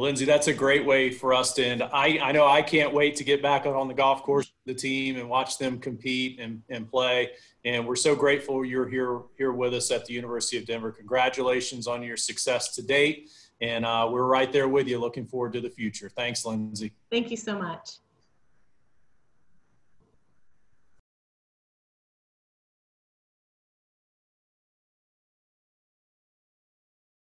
Lindsay, 0.00 0.24
that's 0.24 0.46
a 0.46 0.54
great 0.54 0.86
way 0.86 1.10
for 1.10 1.34
us 1.34 1.52
to 1.54 1.64
end. 1.64 1.82
I, 1.82 2.18
I 2.22 2.32
know 2.32 2.46
I 2.46 2.62
can't 2.62 2.92
wait 2.94 3.16
to 3.16 3.24
get 3.24 3.42
back 3.42 3.66
on 3.66 3.86
the 3.86 3.94
golf 3.94 4.22
course 4.22 4.50
with 4.64 4.74
the 4.74 4.80
team 4.80 5.16
and 5.16 5.28
watch 5.28 5.58
them 5.58 5.78
compete 5.78 6.40
and, 6.40 6.62
and 6.70 6.88
play. 6.88 7.30
And 7.66 7.86
we're 7.86 7.96
so 7.96 8.16
grateful 8.16 8.64
you're 8.64 8.88
here 8.88 9.20
here 9.36 9.52
with 9.52 9.74
us 9.74 9.90
at 9.90 10.06
the 10.06 10.14
University 10.14 10.56
of 10.56 10.64
Denver. 10.64 10.90
Congratulations 10.90 11.86
on 11.86 12.02
your 12.02 12.16
success 12.16 12.74
to 12.76 12.82
date. 12.82 13.30
And 13.60 13.84
uh, 13.84 14.08
we're 14.10 14.24
right 14.24 14.50
there 14.50 14.68
with 14.68 14.88
you. 14.88 14.98
Looking 14.98 15.26
forward 15.26 15.52
to 15.52 15.60
the 15.60 15.68
future. 15.68 16.08
Thanks, 16.08 16.46
Lindsay. 16.46 16.92
Thank 17.10 17.30
you 17.30 17.36
so 17.36 17.58
much. 17.58 17.98